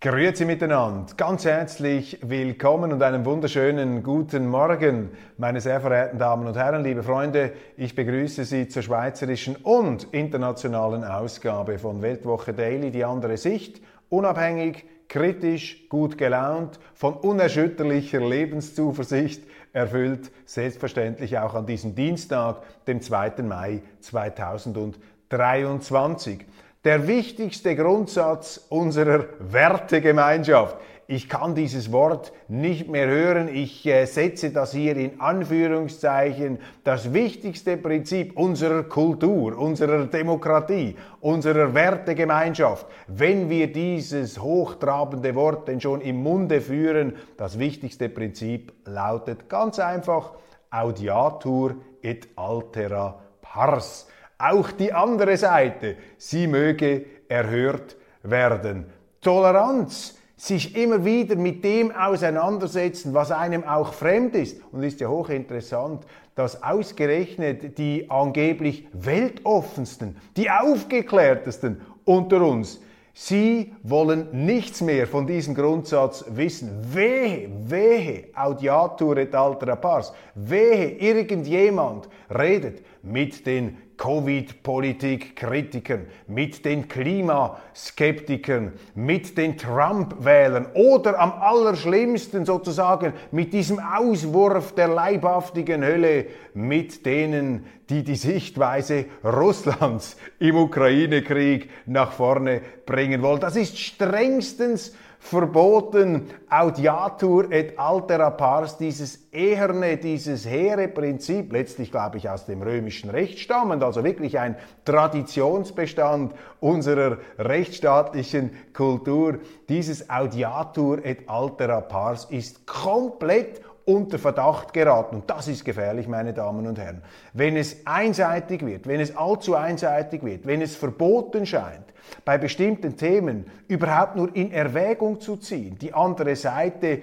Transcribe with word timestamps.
Grüezi 0.00 0.44
miteinander, 0.44 1.12
ganz 1.16 1.44
herzlich 1.44 2.20
willkommen 2.22 2.92
und 2.92 3.02
einen 3.02 3.24
wunderschönen 3.24 4.04
guten 4.04 4.46
Morgen, 4.46 5.10
meine 5.38 5.60
sehr 5.60 5.80
verehrten 5.80 6.20
Damen 6.20 6.46
und 6.46 6.56
Herren, 6.56 6.84
liebe 6.84 7.02
Freunde. 7.02 7.50
Ich 7.76 7.96
begrüße 7.96 8.44
Sie 8.44 8.68
zur 8.68 8.82
schweizerischen 8.82 9.56
und 9.56 10.04
internationalen 10.12 11.02
Ausgabe 11.02 11.80
von 11.80 12.00
Weltwoche 12.00 12.52
Daily, 12.52 12.92
die 12.92 13.04
andere 13.04 13.36
Sicht, 13.36 13.80
unabhängig, 14.08 14.84
kritisch, 15.08 15.88
gut 15.88 16.16
gelaunt, 16.16 16.78
von 16.94 17.14
unerschütterlicher 17.14 18.20
Lebenszuversicht 18.20 19.42
erfüllt, 19.72 20.30
selbstverständlich 20.44 21.40
auch 21.40 21.54
an 21.54 21.66
diesem 21.66 21.96
Dienstag, 21.96 22.62
dem 22.86 23.02
2. 23.02 23.42
Mai 23.42 23.82
2023 23.98 26.46
der 26.84 27.08
wichtigste 27.08 27.74
Grundsatz 27.74 28.66
unserer 28.68 29.26
Wertegemeinschaft. 29.40 30.76
Ich 31.10 31.26
kann 31.30 31.54
dieses 31.54 31.90
Wort 31.90 32.34
nicht 32.48 32.90
mehr 32.90 33.06
hören. 33.06 33.48
Ich 33.48 33.86
äh, 33.86 34.04
setze 34.04 34.50
das 34.50 34.72
hier 34.72 34.94
in 34.94 35.22
Anführungszeichen. 35.22 36.58
Das 36.84 37.14
wichtigste 37.14 37.78
Prinzip 37.78 38.36
unserer 38.36 38.82
Kultur, 38.82 39.56
unserer 39.56 40.04
Demokratie, 40.04 40.96
unserer 41.22 41.72
Wertegemeinschaft. 41.72 42.86
Wenn 43.06 43.48
wir 43.48 43.72
dieses 43.72 44.38
hochtrabende 44.38 45.34
Wort 45.34 45.66
denn 45.66 45.80
schon 45.80 46.02
im 46.02 46.22
Munde 46.22 46.60
führen, 46.60 47.14
das 47.38 47.58
wichtigste 47.58 48.10
Prinzip 48.10 48.74
lautet 48.84 49.48
ganz 49.48 49.78
einfach 49.78 50.32
Audiatur 50.70 51.76
et 52.02 52.28
altera 52.36 53.18
pars 53.40 54.06
auch 54.38 54.70
die 54.70 54.92
andere 54.92 55.36
Seite, 55.36 55.96
sie 56.16 56.46
möge 56.46 57.04
erhört 57.28 57.96
werden. 58.22 58.86
Toleranz, 59.20 60.16
sich 60.36 60.76
immer 60.76 61.04
wieder 61.04 61.34
mit 61.34 61.64
dem 61.64 61.90
auseinandersetzen, 61.90 63.12
was 63.12 63.32
einem 63.32 63.64
auch 63.64 63.92
fremd 63.92 64.36
ist. 64.36 64.60
Und 64.70 64.84
ist 64.84 65.00
ja 65.00 65.08
hochinteressant, 65.08 66.06
dass 66.36 66.62
ausgerechnet 66.62 67.76
die 67.76 68.08
angeblich 68.08 68.86
weltoffensten, 68.92 70.16
die 70.36 70.48
aufgeklärtesten 70.48 71.80
unter 72.04 72.40
uns, 72.42 72.80
Sie 73.20 73.74
wollen 73.82 74.28
nichts 74.46 74.80
mehr 74.80 75.08
von 75.08 75.26
diesem 75.26 75.52
Grundsatz 75.52 76.24
wissen. 76.28 76.70
Wehe, 76.94 77.50
wehe, 77.64 78.26
audiatur 78.32 79.16
et 79.16 79.34
altera 79.34 79.74
pars. 79.74 80.12
Wehe, 80.36 80.90
irgendjemand 81.00 82.08
redet 82.30 82.80
mit 83.02 83.44
den 83.44 83.76
Covid-Politik-Kritikern, 83.98 86.06
mit 86.26 86.64
den 86.64 86.88
Klimaskeptikern, 86.88 88.72
mit 88.94 89.36
den 89.36 89.58
Trump-Wählern 89.58 90.68
oder 90.74 91.18
am 91.18 91.32
allerschlimmsten 91.32 92.46
sozusagen 92.46 93.12
mit 93.30 93.52
diesem 93.52 93.80
Auswurf 93.80 94.74
der 94.74 94.88
leibhaftigen 94.88 95.84
Hölle 95.84 96.26
mit 96.54 97.04
denen, 97.04 97.66
die 97.90 98.04
die 98.04 98.16
Sichtweise 98.16 99.06
Russlands 99.24 100.16
im 100.38 100.56
Ukraine-Krieg 100.56 101.70
nach 101.86 102.12
vorne 102.12 102.60
bringen 102.86 103.22
wollen. 103.22 103.40
Das 103.40 103.56
ist 103.56 103.78
strengstens 103.78 104.94
verboten, 105.18 106.30
audiatur 106.48 107.52
et 107.52 107.78
altera 107.78 108.30
pars, 108.30 108.78
dieses 108.78 109.28
eherne, 109.32 109.96
dieses 109.96 110.46
hehre 110.46 110.88
Prinzip, 110.88 111.52
letztlich 111.52 111.90
glaube 111.90 112.18
ich 112.18 112.30
aus 112.30 112.46
dem 112.46 112.62
römischen 112.62 113.10
Recht 113.10 113.38
stammend, 113.38 113.82
also 113.82 114.04
wirklich 114.04 114.38
ein 114.38 114.56
Traditionsbestand 114.84 116.34
unserer 116.60 117.18
rechtsstaatlichen 117.38 118.50
Kultur, 118.72 119.38
dieses 119.68 120.08
audiatur 120.08 121.04
et 121.04 121.28
altera 121.28 121.80
pars 121.80 122.24
ist 122.26 122.66
komplett 122.66 123.60
unter 123.88 124.18
Verdacht 124.18 124.74
geraten. 124.74 125.16
Und 125.16 125.30
das 125.30 125.48
ist 125.48 125.64
gefährlich, 125.64 126.06
meine 126.06 126.34
Damen 126.34 126.66
und 126.66 126.78
Herren. 126.78 127.02
Wenn 127.32 127.56
es 127.56 127.86
einseitig 127.86 128.64
wird, 128.64 128.86
wenn 128.86 129.00
es 129.00 129.16
allzu 129.16 129.54
einseitig 129.54 130.22
wird, 130.22 130.46
wenn 130.46 130.60
es 130.60 130.76
verboten 130.76 131.46
scheint, 131.46 131.86
bei 132.22 132.36
bestimmten 132.36 132.98
Themen 132.98 133.46
überhaupt 133.66 134.14
nur 134.14 134.36
in 134.36 134.52
Erwägung 134.52 135.20
zu 135.20 135.36
ziehen, 135.36 135.78
die 135.78 135.94
andere 135.94 136.36
Seite 136.36 137.00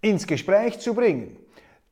ins 0.00 0.26
Gespräch 0.26 0.80
zu 0.80 0.94
bringen, 0.94 1.36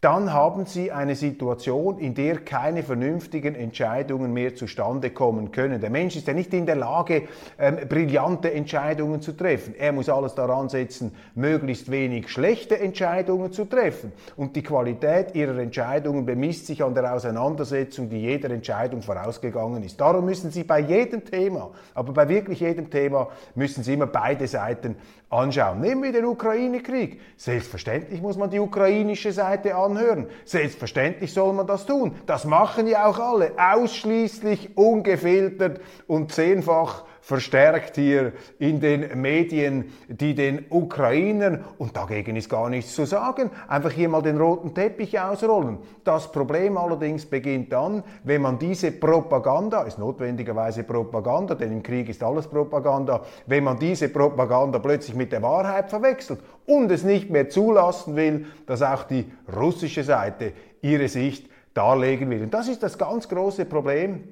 dann 0.01 0.33
haben 0.33 0.65
Sie 0.65 0.91
eine 0.91 1.15
Situation, 1.15 1.99
in 1.99 2.15
der 2.15 2.39
keine 2.39 2.83
vernünftigen 2.83 3.55
Entscheidungen 3.55 4.33
mehr 4.33 4.55
zustande 4.55 5.11
kommen 5.11 5.53
können. 5.53 5.79
Der 5.79 5.91
Mensch 5.91 6.17
ist 6.17 6.27
ja 6.27 6.33
nicht 6.33 6.55
in 6.55 6.65
der 6.65 6.77
Lage, 6.77 7.25
ähm, 7.59 7.77
brillante 7.87 8.51
Entscheidungen 8.51 9.21
zu 9.21 9.33
treffen. 9.33 9.75
Er 9.79 9.93
muss 9.93 10.09
alles 10.09 10.35
daran 10.35 10.71
setzen, 10.71 11.15
möglichst 11.35 11.91
wenig 11.91 12.31
schlechte 12.31 12.81
Entscheidungen 12.81 13.53
zu 13.53 13.67
treffen. 13.67 14.13
Und 14.37 14.57
die 14.57 14.63
Qualität 14.63 15.35
Ihrer 15.35 15.59
Entscheidungen 15.59 16.25
bemisst 16.25 16.67
sich 16.67 16.83
an 16.83 16.95
der 16.95 17.13
Auseinandersetzung, 17.13 18.09
die 18.09 18.23
jeder 18.23 18.51
Entscheidung 18.51 19.03
vorausgegangen 19.03 19.83
ist. 19.83 20.01
Darum 20.01 20.25
müssen 20.25 20.51
Sie 20.51 20.65
bei 20.65 20.81
jedem 20.81 21.27
Thema, 21.27 21.73
aber 21.93 22.15
bei 22.15 22.27
wirklich 22.27 22.61
jedem 22.61 22.89
Thema, 22.89 23.29
müssen 23.55 23.85
Sie 23.85 23.93
immer 23.93 24.07
beide 24.07 24.47
Seiten 24.49 24.97
anschauen. 25.31 25.81
Nehmen 25.81 26.03
wir 26.03 26.13
den 26.13 26.25
Ukraine-Krieg. 26.25 27.21
Selbstverständlich 27.37 28.21
muss 28.21 28.37
man 28.37 28.51
die 28.51 28.59
ukrainische 28.59 29.33
Seite 29.33 29.77
anhören. 29.91 30.27
Selbstverständlich 30.45 31.33
soll 31.33 31.53
man 31.53 31.67
das 31.67 31.87
tun. 31.87 32.15
Das 32.27 32.45
machen 32.45 32.87
ja 32.87 33.07
auch 33.07 33.19
alle. 33.19 33.53
Ausschließlich 33.59 34.77
ungefiltert 34.77 35.81
und 36.07 36.33
zehnfach 36.33 37.05
verstärkt 37.21 37.97
hier 37.97 38.33
in 38.59 38.81
den 38.81 39.21
Medien, 39.21 39.93
die 40.09 40.35
den 40.35 40.65
Ukrainern, 40.71 41.65
und 41.79 41.97
dagegen 41.97 42.37
ist 42.37 42.49
gar 42.49 42.69
nichts 42.69 42.95
zu 42.95 43.05
sagen, 43.05 43.51
einfach 43.69 43.91
hier 43.91 44.09
mal 44.09 44.23
den 44.23 44.39
roten 44.39 44.75
Teppich 44.75 45.19
ausrollen. 45.21 45.79
Das 46.05 46.33
Problem 46.33 46.77
allerdings 46.77 47.27
beginnt 47.27 47.73
dann, 47.73 48.03
wenn 48.25 48.43
man 48.43 48.59
diese 48.59 48.93
Propaganda, 48.93 49.83
ist 49.83 49.99
notwendigerweise 49.99 50.85
Propaganda, 50.85 51.55
denn 51.55 51.73
im 51.73 51.83
Krieg 51.83 52.09
ist 52.09 52.23
alles 52.23 52.47
Propaganda, 52.47 53.23
wenn 53.47 53.65
man 53.65 53.79
diese 53.79 54.09
Propaganda 54.09 54.79
plötzlich 54.79 55.17
mit 55.17 55.33
der 55.33 55.43
Wahrheit 55.43 55.91
verwechselt 55.91 56.41
und 56.67 56.91
es 56.91 57.05
nicht 57.05 57.31
mehr 57.31 57.49
zulassen 57.49 58.17
will, 58.17 58.47
dass 58.67 58.83
auch 58.83 59.05
die 59.05 59.31
russische 59.55 60.05
Seite 60.05 60.53
ihre 60.83 61.09
Sicht 61.09 61.49
darlegen 61.75 62.31
will. 62.31 62.43
Und 62.43 62.55
das 62.55 62.69
ist 62.69 62.83
das 62.83 62.99
ganz 62.99 63.29
große 63.29 63.65
Problem 63.65 64.25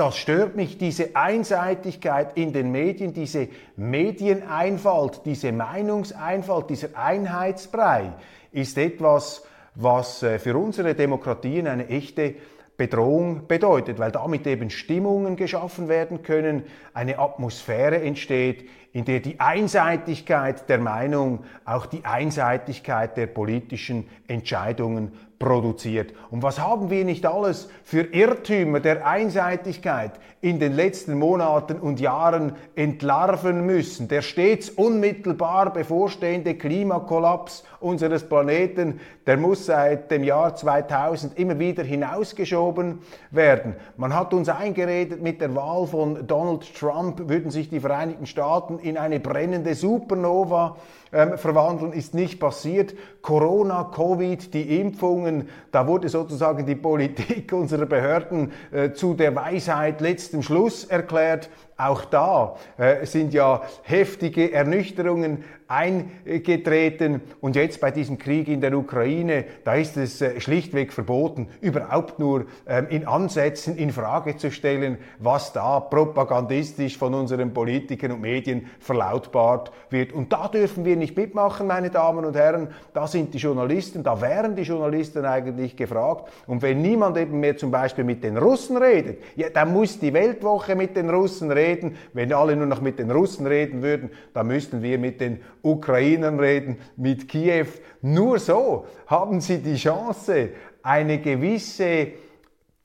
das 0.00 0.16
stört 0.16 0.56
mich, 0.56 0.78
diese 0.78 1.14
Einseitigkeit 1.14 2.34
in 2.34 2.54
den 2.54 2.72
Medien, 2.72 3.12
diese 3.12 3.48
Medieneinfalt, 3.76 5.20
diese 5.26 5.52
Meinungseinfalt, 5.52 6.70
dieser 6.70 6.96
Einheitsbrei 6.96 8.14
ist 8.50 8.78
etwas, 8.78 9.44
was 9.74 10.22
äh, 10.22 10.38
für 10.38 10.56
unsere 10.56 10.94
Demokratien 10.94 11.66
eine 11.66 11.88
echte 11.88 12.34
Bedrohung 12.78 13.46
bedeutet, 13.46 13.98
weil 13.98 14.10
damit 14.10 14.46
eben 14.46 14.70
Stimmungen 14.70 15.36
geschaffen 15.36 15.90
werden 15.90 16.22
können, 16.22 16.64
eine 16.94 17.18
Atmosphäre 17.18 18.00
entsteht, 18.00 18.70
in 18.92 19.04
der 19.04 19.20
die 19.20 19.38
Einseitigkeit 19.38 20.68
der 20.68 20.78
Meinung 20.78 21.44
auch 21.64 21.86
die 21.86 22.04
Einseitigkeit 22.04 23.16
der 23.16 23.26
politischen 23.26 24.08
Entscheidungen 24.26 25.12
produziert. 25.40 26.12
Und 26.30 26.42
was 26.42 26.60
haben 26.60 26.90
wir 26.90 27.04
nicht 27.04 27.24
alles 27.24 27.70
für 27.82 28.02
Irrtümer 28.02 28.78
der 28.78 29.06
Einseitigkeit 29.06 30.12
in 30.42 30.60
den 30.60 30.74
letzten 30.74 31.18
Monaten 31.18 31.80
und 31.80 31.98
Jahren 31.98 32.52
entlarven 32.76 33.64
müssen? 33.64 34.06
Der 34.08 34.20
stets 34.20 34.68
unmittelbar 34.68 35.72
bevorstehende 35.72 36.56
Klimakollaps 36.56 37.64
unseres 37.80 38.28
Planeten, 38.28 39.00
der 39.26 39.38
muss 39.38 39.64
seit 39.64 40.10
dem 40.10 40.24
Jahr 40.24 40.54
2000 40.54 41.38
immer 41.38 41.58
wieder 41.58 41.84
hinausgeschoben 41.84 42.98
werden. 43.30 43.76
Man 43.96 44.14
hat 44.14 44.34
uns 44.34 44.50
eingeredet, 44.50 45.22
mit 45.22 45.40
der 45.40 45.54
Wahl 45.56 45.86
von 45.86 46.26
Donald 46.26 46.74
Trump 46.74 47.30
würden 47.30 47.50
sich 47.50 47.70
die 47.70 47.80
Vereinigten 47.80 48.26
Staaten 48.26 48.78
in 48.82 48.98
eine 48.98 49.20
brennende 49.20 49.74
Supernova 49.74 50.76
ähm, 51.12 51.36
verwandeln, 51.38 51.92
ist 51.92 52.14
nicht 52.14 52.38
passiert. 52.38 52.94
Corona, 53.22 53.84
Covid, 53.84 54.54
die 54.54 54.80
Impfungen, 54.80 55.48
da 55.72 55.86
wurde 55.86 56.08
sozusagen 56.08 56.66
die 56.66 56.74
Politik 56.74 57.52
unserer 57.52 57.86
Behörden 57.86 58.52
äh, 58.70 58.92
zu 58.92 59.14
der 59.14 59.34
Weisheit 59.34 60.00
letzten 60.00 60.42
Schluss 60.42 60.84
erklärt. 60.84 61.50
Auch 61.76 62.04
da 62.04 62.56
äh, 62.76 63.06
sind 63.06 63.32
ja 63.32 63.62
heftige 63.82 64.52
Ernüchterungen 64.52 65.44
eingetreten. 65.66 67.22
Und 67.40 67.56
jetzt 67.56 67.80
bei 67.80 67.90
diesem 67.90 68.18
Krieg 68.18 68.48
in 68.48 68.60
der 68.60 68.76
Ukraine, 68.76 69.44
da 69.64 69.74
ist 69.74 69.96
es 69.96 70.20
äh, 70.20 70.40
schlichtweg 70.40 70.92
verboten, 70.92 71.48
überhaupt 71.60 72.18
nur 72.18 72.46
ähm, 72.66 72.88
in 72.90 73.06
Ansätzen 73.06 73.76
in 73.76 73.92
Frage 73.92 74.36
zu 74.36 74.50
stellen, 74.50 74.98
was 75.20 75.52
da 75.52 75.80
propagandistisch 75.80 76.98
von 76.98 77.14
unseren 77.14 77.54
Politikern 77.54 78.12
und 78.12 78.20
Medien 78.20 78.66
verlautbart 78.80 79.72
wird. 79.88 80.12
Und 80.12 80.32
da 80.32 80.48
dürfen 80.48 80.84
wir 80.84 80.96
nicht 81.00 81.16
mitmachen, 81.16 81.66
meine 81.66 81.90
Damen 81.90 82.24
und 82.24 82.36
Herren. 82.36 82.68
Da 82.94 83.08
sind 83.08 83.34
die 83.34 83.38
Journalisten, 83.38 84.04
da 84.04 84.20
wären 84.20 84.54
die 84.54 84.62
Journalisten 84.62 85.24
eigentlich 85.24 85.74
gefragt. 85.74 86.30
Und 86.46 86.62
wenn 86.62 86.80
niemand 86.80 87.16
eben 87.16 87.40
mehr 87.40 87.56
zum 87.56 87.72
Beispiel 87.72 88.04
mit 88.04 88.22
den 88.22 88.36
Russen 88.36 88.76
redet, 88.76 89.20
ja, 89.34 89.48
dann 89.50 89.72
muss 89.72 89.98
die 89.98 90.12
Weltwoche 90.12 90.76
mit 90.76 90.96
den 90.96 91.10
Russen 91.10 91.50
reden. 91.50 91.96
Wenn 92.12 92.32
alle 92.32 92.54
nur 92.54 92.66
noch 92.66 92.80
mit 92.80 93.00
den 93.00 93.10
Russen 93.10 93.46
reden 93.48 93.82
würden, 93.82 94.10
dann 94.32 94.46
müssten 94.46 94.82
wir 94.82 94.98
mit 94.98 95.20
den 95.20 95.40
Ukrainern 95.62 96.38
reden, 96.38 96.78
mit 96.96 97.28
Kiew. 97.28 97.66
Nur 98.02 98.38
so 98.38 98.86
haben 99.08 99.40
sie 99.40 99.58
die 99.58 99.74
Chance, 99.76 100.50
eine 100.82 101.18
gewisse 101.18 102.12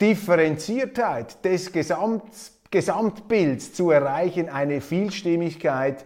Differenziertheit 0.01 1.45
des 1.45 1.71
Gesamt 1.71 2.23
Gesamtbilds 2.71 3.73
zu 3.73 3.91
erreichen, 3.91 4.49
eine 4.49 4.81
Vielstimmigkeit, 4.81 6.03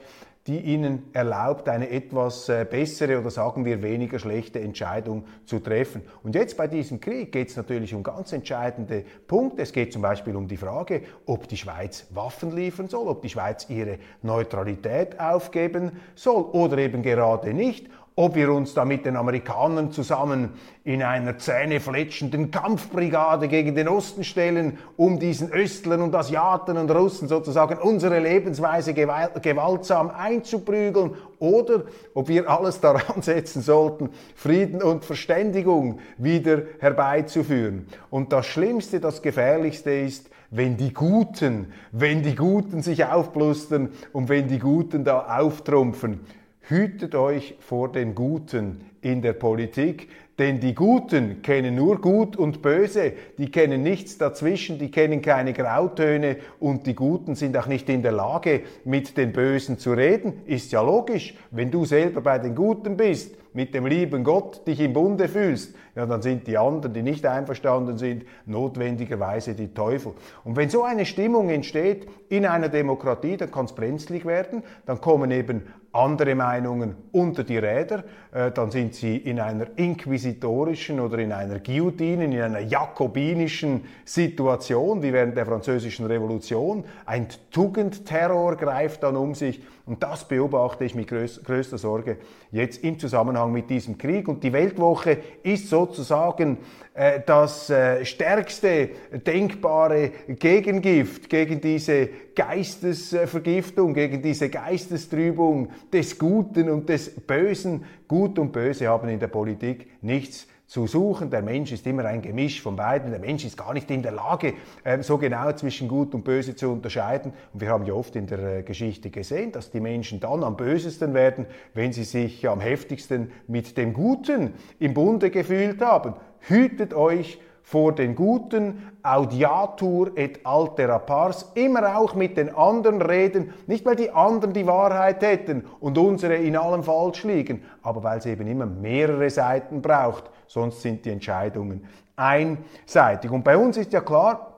die 0.50 0.62
ihnen 0.62 1.04
erlaubt, 1.14 1.70
eine 1.70 1.92
etwas 1.92 2.50
äh, 2.50 2.66
bessere 2.68 3.20
oder 3.20 3.30
sagen 3.30 3.66
wir 3.66 3.84
weniger 3.84 4.18
schlechte 4.18 4.60
Entscheidung 4.60 5.26
zu 5.46 5.60
treffen. 5.60 6.02
Und 6.24 6.34
jetzt 6.34 6.58
bei 6.58 6.66
diesem 6.66 7.00
Krieg 7.00 7.32
geht 7.32 7.50
es 7.50 7.56
natürlich 7.56 7.94
um 7.94 8.02
ganz 8.02 8.34
entscheidende 8.34 9.06
Punkte. 9.28 9.62
Es 9.62 9.72
geht 9.72 9.94
zum 9.94 10.02
Beispiel 10.02 10.36
um 10.36 10.48
die 10.48 10.58
Frage, 10.58 11.04
ob 11.28 11.48
die 11.48 11.56
Schweiz 11.56 12.08
Waffen 12.10 12.56
liefern 12.56 12.88
soll, 12.88 13.08
ob 13.08 13.22
die 13.22 13.30
Schweiz 13.30 13.70
ihre 13.70 14.00
Neutralität 14.24 15.20
aufgeben 15.20 15.92
soll 16.16 16.42
oder 16.42 16.80
eben 16.80 17.04
gerade 17.04 17.54
nicht 17.54 17.88
ob 18.20 18.36
wir 18.36 18.52
uns 18.52 18.74
da 18.74 18.84
mit 18.84 19.06
den 19.06 19.16
Amerikanern 19.16 19.94
zusammen 19.94 20.50
in 20.84 21.02
einer 21.02 21.38
zähnefletschenden 21.38 22.52
Kampfbrigade 22.52 23.48
gegen 23.48 23.76
den 23.76 23.88
Osten 23.88 24.26
stellen, 24.26 24.78
um 24.98 25.20
diesen 25.20 25.54
Östlern 25.54 26.02
und 26.02 26.14
Asiaten 26.14 26.76
und 26.76 26.92
Russen 26.92 27.30
sozusagen 27.30 27.78
unsere 27.78 28.20
Lebensweise 28.20 28.94
gewaltsam 28.94 30.10
einzuprügeln, 30.10 31.12
oder 31.40 31.84
ob 32.14 32.28
wir 32.28 32.50
alles 32.50 32.82
daran 32.82 33.22
setzen 33.22 33.62
sollten, 33.62 34.10
Frieden 34.36 34.84
und 34.84 35.06
Verständigung 35.06 36.00
wieder 36.18 36.64
herbeizuführen. 36.80 37.88
Und 38.10 38.34
das 38.34 38.48
Schlimmste, 38.48 39.00
das 39.00 39.22
Gefährlichste 39.22 39.92
ist, 39.92 40.30
wenn 40.52 40.76
die 40.76 40.94
Guten, 40.94 41.72
wenn 41.94 42.24
die 42.24 42.36
Guten 42.36 42.82
sich 42.82 43.06
aufblustern 43.06 43.92
und 44.12 44.28
wenn 44.28 44.50
die 44.50 44.60
Guten 44.60 45.06
da 45.06 45.38
auftrumpfen. 45.40 46.22
Hütet 46.70 47.16
euch 47.16 47.56
vor 47.60 47.92
den 47.92 48.14
Guten 48.14 48.82
in 49.02 49.24
der 49.24 49.34
Politik, 49.34 50.08
denn 50.38 50.60
die 50.60 50.76
Guten 50.76 51.42
kennen 51.42 51.74
nur 51.74 52.00
Gut 52.00 52.38
und 52.38 52.62
Böse, 52.62 53.14
die 53.40 53.50
kennen 53.50 53.82
nichts 53.82 54.20
dazwischen, 54.20 54.78
die 54.78 54.92
kennen 54.92 55.24
keine 55.24 55.54
Grautöne 55.54 56.38
und 56.60 56.86
die 56.86 56.94
Guten 56.94 57.34
sind 57.34 57.58
auch 57.58 57.66
nicht 57.66 57.90
in 57.90 58.04
der 58.04 58.12
Lage, 58.12 58.62
mit 58.86 59.18
den 59.18 59.34
Bösen 59.34 59.80
zu 59.80 59.94
reden. 59.94 60.44
Ist 60.46 60.72
ja 60.72 60.84
logisch, 60.84 61.34
wenn 61.50 61.72
du 61.72 61.86
selber 61.86 62.22
bei 62.22 62.38
den 62.38 62.54
Guten 62.54 62.98
bist, 62.98 63.36
mit 63.54 63.74
dem 63.74 63.88
lieben 63.88 64.24
Gott 64.24 64.68
dich 64.68 64.80
im 64.80 64.94
Bunde 64.94 65.28
fühlst, 65.28 65.74
ja, 65.96 66.06
dann 66.06 66.22
sind 66.22 66.46
die 66.46 66.58
anderen, 66.58 66.94
die 66.94 67.02
nicht 67.02 67.26
einverstanden 67.26 67.98
sind, 67.98 68.26
notwendigerweise 68.46 69.56
die 69.56 69.74
Teufel. 69.74 70.14
Und 70.44 70.56
wenn 70.56 70.70
so 70.70 70.84
eine 70.84 71.08
Stimmung 71.08 71.50
entsteht 71.50 72.08
in 72.30 72.46
einer 72.46 72.70
Demokratie, 72.70 73.38
dann 73.38 73.50
kann 73.50 73.66
es 73.66 73.74
brenzlig 73.74 74.24
werden, 74.24 74.62
dann 74.86 75.02
kommen 75.02 75.32
eben 75.32 75.64
andere 75.92 76.36
Meinungen 76.36 76.96
unter 77.12 77.44
die 77.44 77.58
Räder, 77.58 78.04
äh, 78.32 78.52
dann 78.52 78.70
sind 78.70 78.94
sie 78.94 79.18
in 79.18 79.40
einer 79.40 79.68
inquisitorischen 79.76 81.00
oder 81.00 81.18
in 81.18 81.32
einer 81.32 81.60
Guillotine, 81.60 82.26
in 82.26 82.40
einer 82.40 82.60
jakobinischen 82.60 83.86
Situation, 84.06 85.02
wie 85.02 85.14
während 85.14 85.36
der 85.36 85.46
französischen 85.46 86.06
Revolution. 86.06 86.84
Ein 87.06 87.28
Tugendterror 87.52 88.56
greift 88.56 89.04
dann 89.04 89.16
um 89.16 89.34
sich 89.34 89.62
und 89.90 90.04
das 90.04 90.28
beobachte 90.28 90.86
ich 90.86 90.94
mit 90.94 91.08
größter 91.08 91.80
Sorge 91.80 92.18
jetzt 92.52 92.84
im 92.84 93.00
Zusammenhang 93.00 93.52
mit 93.52 93.72
diesem 93.72 93.98
Krieg. 93.98 94.28
Und 94.28 94.44
die 94.44 94.54
Weltwoche 94.54 95.18
ist 95.42 95.68
sozusagen 95.68 96.60
äh, 96.94 97.22
das 97.26 97.72
äh, 97.72 98.06
stärkste 98.06 98.92
denkbare 99.26 100.12
Gegengift 100.28 101.28
gegen 101.28 101.60
diese 101.60 102.08
Geistesvergiftung, 102.36 103.96
gegen 103.96 104.22
diese 104.22 104.50
Geistestrübung 104.50 105.70
des 105.92 106.20
Guten 106.20 106.70
und 106.70 106.88
des 106.88 107.10
Bösen. 107.10 107.84
Gut 108.08 108.38
und 108.38 108.52
Böse 108.52 108.90
haben 108.90 109.10
in 109.10 109.20
der 109.20 109.28
Politik 109.28 109.88
nichts 110.04 110.46
zu 110.70 110.86
suchen. 110.86 111.32
Der 111.32 111.42
Mensch 111.42 111.72
ist 111.72 111.86
immer 111.88 112.06
ein 112.06 112.22
Gemisch 112.22 112.62
von 112.62 112.76
beiden. 112.76 113.10
Der 113.10 113.20
Mensch 113.20 113.44
ist 113.44 113.58
gar 113.58 113.74
nicht 113.74 113.90
in 113.90 114.04
der 114.04 114.12
Lage, 114.12 114.54
ähm, 114.86 115.02
so 115.02 115.18
genau 115.18 115.52
zwischen 115.54 115.88
Gut 115.88 116.14
und 116.14 116.24
Böse 116.24 116.56
zu 116.56 116.70
unterscheiden. 116.70 117.34
Und 117.54 117.62
wir 117.62 117.70
haben 117.70 117.86
ja 117.86 117.94
oft 117.94 118.16
in 118.16 118.28
der 118.28 118.60
äh, 118.60 118.64
Geschichte 118.64 119.10
gesehen, 119.10 119.52
dass 119.52 119.72
die 119.72 119.80
Menschen 119.80 120.20
dann 120.20 120.44
am 120.44 120.56
bösesten 120.56 121.16
werden, 121.16 121.48
wenn 121.74 121.92
sie 121.92 122.04
sich 122.04 122.48
am 122.48 122.62
heftigsten 122.62 123.32
mit 123.48 123.78
dem 123.78 123.94
Guten 123.94 124.54
im 124.78 124.94
Bunde 124.94 125.32
gefühlt 125.32 125.82
haben. 125.82 126.14
Hütet 126.42 126.94
euch 126.94 127.40
vor 127.70 127.92
den 127.92 128.16
Guten, 128.16 128.82
audiatur 129.04 130.14
et 130.16 130.44
altera 130.44 130.98
pars, 130.98 131.52
immer 131.54 132.00
auch 132.00 132.16
mit 132.16 132.36
den 132.36 132.56
anderen 132.56 133.00
reden, 133.00 133.54
nicht 133.68 133.86
weil 133.86 133.96
die 133.96 134.10
anderen 134.10 134.56
die 134.56 134.66
Wahrheit 134.66 135.22
hätten 135.22 135.64
und 135.80 135.96
unsere 136.00 136.34
in 136.34 136.58
allem 136.58 136.82
falsch 136.82 137.24
liegen, 137.26 137.62
aber 137.84 138.02
weil 138.02 138.18
es 138.18 138.26
eben 138.26 138.48
immer 138.48 138.66
mehrere 138.66 139.30
Seiten 139.30 139.84
braucht, 139.84 140.32
sonst 140.48 140.82
sind 140.82 141.06
die 141.06 141.12
Entscheidungen 141.12 141.86
einseitig. 142.16 143.30
Und 143.30 143.44
bei 143.44 143.56
uns 143.56 143.78
ist 143.78 143.94
ja 143.94 144.02
klar, 144.02 144.49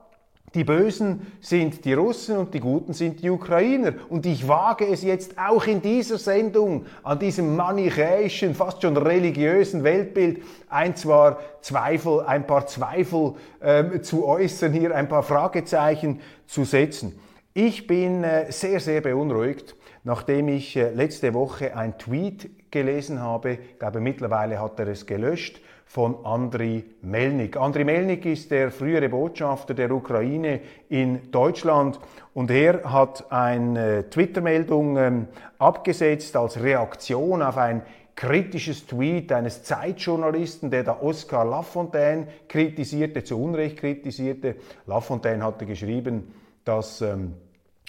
die 0.54 0.64
Bösen 0.64 1.32
sind 1.40 1.84
die 1.84 1.94
Russen 1.94 2.36
und 2.36 2.52
die 2.52 2.60
Guten 2.60 2.92
sind 2.92 3.22
die 3.22 3.30
Ukrainer. 3.30 3.94
Und 4.08 4.26
ich 4.26 4.46
wage 4.46 4.86
es 4.86 5.02
jetzt 5.02 5.38
auch 5.38 5.66
in 5.66 5.80
dieser 5.80 6.18
Sendung, 6.18 6.84
an 7.02 7.18
diesem 7.18 7.56
manichäischen, 7.56 8.54
fast 8.54 8.82
schon 8.82 8.96
religiösen 8.96 9.82
Weltbild, 9.82 10.42
ein, 10.68 10.94
zwar 10.94 11.38
Zweifel, 11.62 12.20
ein 12.20 12.46
paar 12.46 12.66
Zweifel 12.66 13.34
ähm, 13.62 14.02
zu 14.02 14.26
äußern, 14.26 14.72
hier 14.72 14.94
ein 14.94 15.08
paar 15.08 15.22
Fragezeichen 15.22 16.20
zu 16.46 16.64
setzen. 16.64 17.18
Ich 17.54 17.86
bin 17.86 18.24
äh, 18.24 18.50
sehr, 18.52 18.80
sehr 18.80 19.00
beunruhigt, 19.00 19.74
nachdem 20.04 20.48
ich 20.48 20.76
äh, 20.76 20.90
letzte 20.90 21.32
Woche 21.34 21.76
ein 21.76 21.96
Tweet 21.98 22.70
gelesen 22.70 23.20
habe. 23.20 23.52
Ich 23.52 23.78
glaube, 23.78 24.00
mittlerweile 24.00 24.60
hat 24.60 24.78
er 24.78 24.88
es 24.88 25.06
gelöscht 25.06 25.60
von 25.92 26.24
Andriy 26.24 26.84
Melnik. 27.02 27.58
Andriy 27.58 27.84
Melnik 27.84 28.24
ist 28.24 28.50
der 28.50 28.70
frühere 28.70 29.10
Botschafter 29.10 29.74
der 29.74 29.90
Ukraine 29.90 30.60
in 30.88 31.30
Deutschland 31.30 32.00
und 32.32 32.50
er 32.50 32.90
hat 32.90 33.30
eine 33.30 34.08
Twitter-Meldung 34.08 34.96
ähm, 34.96 35.28
abgesetzt 35.58 36.34
als 36.34 36.62
Reaktion 36.62 37.42
auf 37.42 37.58
ein 37.58 37.82
kritisches 38.14 38.86
Tweet 38.86 39.32
eines 39.32 39.64
Zeitjournalisten, 39.64 40.70
der 40.70 40.84
da 40.84 40.98
Oscar 40.98 41.44
Lafontaine 41.44 42.26
kritisierte, 42.48 43.22
zu 43.22 43.38
Unrecht 43.38 43.76
kritisierte. 43.76 44.56
Lafontaine 44.86 45.44
hatte 45.44 45.66
geschrieben, 45.66 46.32
dass 46.64 47.02
ähm, 47.02 47.34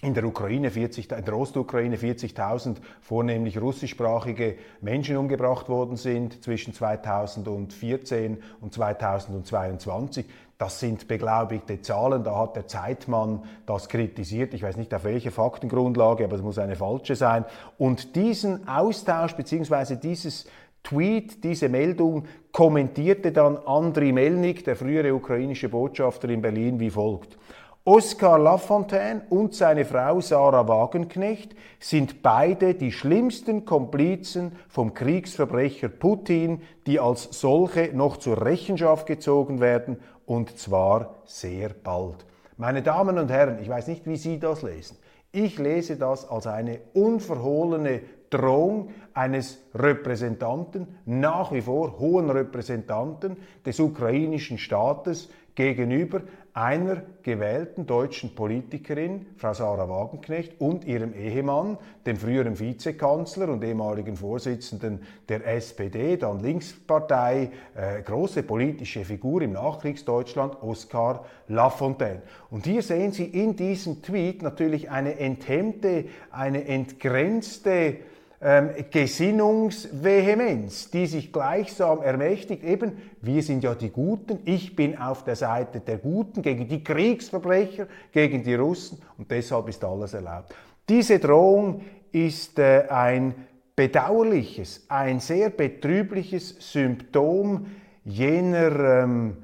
in 0.03 0.13
der 0.13 0.25
Ukraine 0.25 0.69
40, 0.69 1.11
in 1.11 1.25
der 1.25 1.37
Ostukraine 1.37 1.95
40.000 1.95 2.75
vornehmlich 3.01 3.59
russischsprachige 3.59 4.57
Menschen 4.81 5.15
umgebracht 5.15 5.69
worden 5.69 5.95
sind 5.95 6.43
zwischen 6.43 6.73
2014 6.73 8.37
und 8.59 8.73
2022. 8.73 10.25
Das 10.57 10.79
sind 10.81 11.07
beglaubigte 11.07 11.81
Zahlen, 11.81 12.23
da 12.23 12.37
hat 12.37 12.55
der 12.57 12.67
Zeitmann 12.67 13.43
das 13.65 13.87
kritisiert. 13.87 14.53
Ich 14.53 14.61
weiß 14.61 14.75
nicht 14.77 14.93
auf 14.93 15.05
welche 15.05 15.31
Faktengrundlage, 15.31 16.25
aber 16.25 16.35
es 16.35 16.41
muss 16.41 16.59
eine 16.59 16.75
falsche 16.75 17.15
sein. 17.15 17.45
Und 17.77 18.15
diesen 18.15 18.67
Austausch 18.67 19.35
bzw. 19.35 19.95
dieses 19.95 20.45
Tweet, 20.83 21.45
diese 21.45 21.69
Meldung 21.69 22.25
kommentierte 22.51 23.31
dann 23.31 23.57
Andriy 23.57 24.11
Melnik, 24.11 24.65
der 24.65 24.75
frühere 24.75 25.15
ukrainische 25.15 25.69
Botschafter 25.69 26.29
in 26.29 26.41
Berlin, 26.41 26.79
wie 26.79 26.89
folgt. 26.89 27.37
Oskar 27.85 28.39
Lafontaine 28.39 29.23
und 29.29 29.53
seine 29.53 29.83
Frau 29.83 30.21
Sarah 30.21 30.69
Wagenknecht 30.69 31.53
sind 31.81 32.23
beide 32.23 32.75
die 32.75 32.93
schlimmsten 32.93 33.65
Komplizen 33.65 34.53
vom 34.69 34.93
Kriegsverbrecher 34.93 35.89
Putin, 35.89 36.61
die 36.87 37.01
als 37.01 37.27
solche 37.31 37.89
noch 37.93 38.15
zur 38.15 38.41
Rechenschaft 38.45 39.05
gezogen 39.05 39.59
werden, 39.59 39.97
und 40.25 40.57
zwar 40.57 41.15
sehr 41.25 41.71
bald. 41.71 42.25
Meine 42.55 42.83
Damen 42.83 43.17
und 43.17 43.29
Herren, 43.29 43.59
ich 43.61 43.67
weiß 43.67 43.89
nicht, 43.89 44.07
wie 44.07 44.15
Sie 44.15 44.39
das 44.39 44.61
lesen. 44.61 44.97
Ich 45.33 45.59
lese 45.59 45.97
das 45.97 46.29
als 46.29 46.47
eine 46.47 46.79
unverhohlene 46.93 47.99
Drohung 48.29 48.91
eines 49.13 49.59
Repräsentanten, 49.75 50.87
nach 51.05 51.51
wie 51.51 51.61
vor 51.61 51.99
hohen 51.99 52.29
Repräsentanten 52.29 53.35
des 53.65 53.81
ukrainischen 53.81 54.57
Staates 54.57 55.27
gegenüber 55.55 56.21
einer 56.53 57.01
gewählten 57.23 57.87
deutschen 57.87 58.35
Politikerin, 58.35 59.25
Frau 59.37 59.53
Sarah 59.53 59.89
Wagenknecht, 59.89 60.61
und 60.61 60.85
ihrem 60.85 61.15
Ehemann, 61.15 61.79
dem 62.05 62.15
früheren 62.15 62.59
Vizekanzler 62.59 63.49
und 63.49 63.63
ehemaligen 63.63 64.15
Vorsitzenden 64.15 65.01
der 65.29 65.47
SPD, 65.47 66.15
dann 66.17 66.41
Linkspartei, 66.41 67.49
äh, 67.75 68.03
große 68.03 68.43
politische 68.43 69.03
Figur 69.03 69.41
im 69.41 69.53
Nachkriegsdeutschland, 69.53 70.61
Oskar 70.61 71.25
Lafontaine. 71.47 72.21
Und 72.51 72.67
hier 72.67 72.83
sehen 72.83 73.11
Sie 73.11 73.25
in 73.25 73.55
diesem 73.55 74.03
Tweet 74.03 74.43
natürlich 74.43 74.91
eine 74.91 75.17
enthemmte, 75.17 76.05
eine 76.29 76.67
entgrenzte, 76.67 77.97
ähm, 78.43 78.71
Gesinnungsvehemenz, 78.91 80.91
die 80.91 81.07
sich 81.07 81.31
gleichsam 81.31 82.01
ermächtigt, 82.01 82.63
eben, 82.63 82.97
wir 83.21 83.41
sind 83.41 83.63
ja 83.63 83.73
die 83.73 83.89
Guten, 83.89 84.39
ich 84.43 84.75
bin 84.75 84.97
auf 84.97 85.23
der 85.23 85.37
Seite 85.37 85.79
der 85.79 85.97
Guten 85.97 86.41
gegen 86.41 86.67
die 86.67 86.83
Kriegsverbrecher, 86.83 87.87
gegen 88.11 88.43
die 88.43 88.55
Russen. 88.55 89.01
Und 89.17 89.31
deshalb 89.31 89.69
ist 89.69 89.83
alles 89.85 90.13
erlaubt. 90.13 90.53
Diese 90.89 91.19
Drohung 91.19 91.83
ist 92.11 92.59
äh, 92.59 92.83
ein 92.89 93.33
bedauerliches, 93.75 94.85
ein 94.89 95.21
sehr 95.21 95.49
betrübliches 95.49 96.57
Symptom 96.59 97.65
jener 98.03 99.03
ähm, 99.03 99.37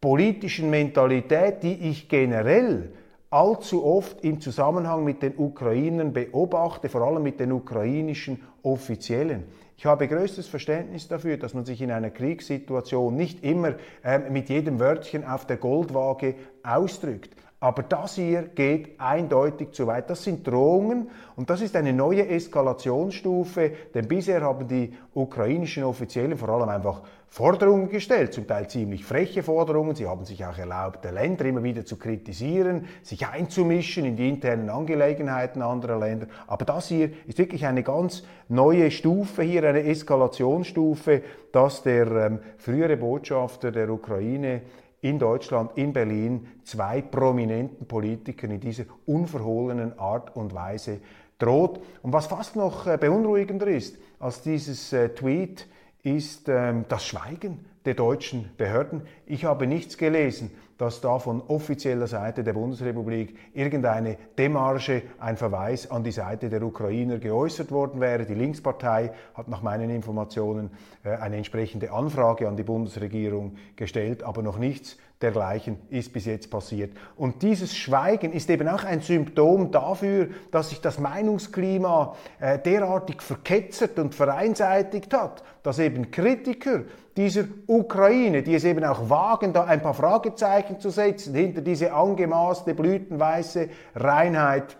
politischen 0.00 0.70
Mentalität, 0.70 1.62
die 1.62 1.90
ich 1.90 2.08
generell 2.08 2.92
allzu 3.32 3.84
oft 3.84 4.22
im 4.24 4.40
Zusammenhang 4.40 5.04
mit 5.04 5.22
den 5.22 5.34
Ukrainern 5.36 6.12
beobachte, 6.12 6.88
vor 6.88 7.02
allem 7.02 7.22
mit 7.22 7.40
den 7.40 7.52
ukrainischen 7.52 8.42
Offiziellen. 8.62 9.44
Ich 9.76 9.86
habe 9.86 10.06
größtes 10.06 10.46
Verständnis 10.46 11.08
dafür, 11.08 11.38
dass 11.38 11.54
man 11.54 11.64
sich 11.64 11.80
in 11.80 11.90
einer 11.90 12.10
Kriegssituation 12.10 13.16
nicht 13.16 13.42
immer 13.42 13.74
äh, 14.04 14.18
mit 14.30 14.48
jedem 14.48 14.78
Wörtchen 14.78 15.24
auf 15.24 15.46
der 15.46 15.56
Goldwaage 15.56 16.34
ausdrückt. 16.62 17.34
Aber 17.62 17.84
das 17.84 18.16
hier 18.16 18.42
geht 18.42 19.00
eindeutig 19.00 19.70
zu 19.70 19.86
weit. 19.86 20.10
Das 20.10 20.24
sind 20.24 20.44
Drohungen 20.44 21.08
und 21.36 21.48
das 21.48 21.60
ist 21.60 21.76
eine 21.76 21.92
neue 21.92 22.26
Eskalationsstufe, 22.26 23.70
denn 23.94 24.08
bisher 24.08 24.40
haben 24.40 24.66
die 24.66 24.92
ukrainischen 25.14 25.84
Offiziellen 25.84 26.36
vor 26.36 26.48
allem 26.48 26.68
einfach 26.68 27.02
Forderungen 27.28 27.88
gestellt, 27.88 28.34
zum 28.34 28.48
Teil 28.48 28.68
ziemlich 28.68 29.04
freche 29.04 29.44
Forderungen. 29.44 29.94
Sie 29.94 30.08
haben 30.08 30.24
sich 30.24 30.44
auch 30.44 30.58
erlaubt, 30.58 31.04
Länder 31.04 31.44
immer 31.44 31.62
wieder 31.62 31.84
zu 31.84 31.96
kritisieren, 31.96 32.86
sich 33.04 33.28
einzumischen 33.28 34.06
in 34.06 34.16
die 34.16 34.28
internen 34.28 34.68
Angelegenheiten 34.68 35.62
anderer 35.62 36.00
Länder. 36.00 36.26
Aber 36.48 36.64
das 36.64 36.88
hier 36.88 37.10
ist 37.28 37.38
wirklich 37.38 37.64
eine 37.64 37.84
ganz 37.84 38.24
neue 38.48 38.90
Stufe 38.90 39.44
hier, 39.44 39.62
eine 39.62 39.84
Eskalationsstufe, 39.84 41.22
dass 41.52 41.84
der 41.84 42.10
ähm, 42.10 42.38
frühere 42.58 42.96
Botschafter 42.96 43.70
der 43.70 43.88
Ukraine 43.88 44.62
in 45.02 45.18
Deutschland, 45.18 45.72
in 45.76 45.92
Berlin, 45.92 46.46
zwei 46.64 47.02
prominenten 47.02 47.86
Politikern 47.86 48.52
in 48.52 48.60
dieser 48.60 48.84
unverhohlenen 49.04 49.98
Art 49.98 50.34
und 50.34 50.54
Weise 50.54 51.00
droht. 51.38 51.80
Und 52.02 52.12
was 52.12 52.26
fast 52.26 52.56
noch 52.56 52.86
äh, 52.86 52.96
beunruhigender 52.96 53.66
ist 53.66 53.98
als 54.18 54.42
dieses 54.42 54.92
äh, 54.92 55.10
Tweet, 55.10 55.66
ist 56.02 56.48
ähm, 56.48 56.84
das 56.88 57.04
Schweigen 57.04 57.64
der 57.84 57.94
deutschen 57.94 58.48
Behörden. 58.56 59.02
Ich 59.26 59.44
habe 59.44 59.66
nichts 59.66 59.98
gelesen, 59.98 60.50
dass 60.82 61.00
da 61.00 61.20
von 61.20 61.40
offizieller 61.46 62.08
Seite 62.08 62.42
der 62.42 62.54
Bundesrepublik 62.54 63.36
irgendeine 63.54 64.16
Demarche, 64.36 65.02
ein 65.20 65.36
Verweis 65.36 65.88
an 65.88 66.02
die 66.02 66.10
Seite 66.10 66.48
der 66.48 66.60
Ukrainer 66.64 67.18
geäußert 67.18 67.70
worden 67.70 68.00
wäre. 68.00 68.26
Die 68.26 68.34
Linkspartei 68.34 69.12
hat 69.34 69.46
nach 69.46 69.62
meinen 69.62 69.90
Informationen 69.90 70.70
äh, 71.04 71.10
eine 71.10 71.36
entsprechende 71.36 71.92
Anfrage 71.92 72.48
an 72.48 72.56
die 72.56 72.64
Bundesregierung 72.64 73.54
gestellt, 73.76 74.24
aber 74.24 74.42
noch 74.42 74.58
nichts 74.58 74.96
dergleichen 75.20 75.78
ist 75.88 76.12
bis 76.12 76.24
jetzt 76.24 76.50
passiert. 76.50 76.90
Und 77.16 77.42
dieses 77.42 77.76
Schweigen 77.76 78.32
ist 78.32 78.50
eben 78.50 78.66
auch 78.66 78.82
ein 78.82 79.02
Symptom 79.02 79.70
dafür, 79.70 80.30
dass 80.50 80.70
sich 80.70 80.80
das 80.80 80.98
Meinungsklima 80.98 82.16
äh, 82.40 82.58
derartig 82.58 83.22
verketzert 83.22 84.00
und 84.00 84.16
vereinseitigt 84.16 85.14
hat, 85.14 85.44
dass 85.62 85.78
eben 85.78 86.10
Kritiker 86.10 86.82
dieser 87.16 87.44
Ukraine, 87.66 88.42
die 88.42 88.54
es 88.54 88.64
eben 88.64 88.84
auch 88.84 89.10
wagen, 89.10 89.52
da 89.52 89.64
ein 89.64 89.82
paar 89.82 89.94
Fragezeichen 89.94 90.80
zu 90.80 90.90
setzen 90.90 91.34
hinter 91.34 91.60
diese 91.60 91.92
angemaßte 91.92 92.74
blütenweiße 92.74 93.68
Reinheit, 93.94 94.76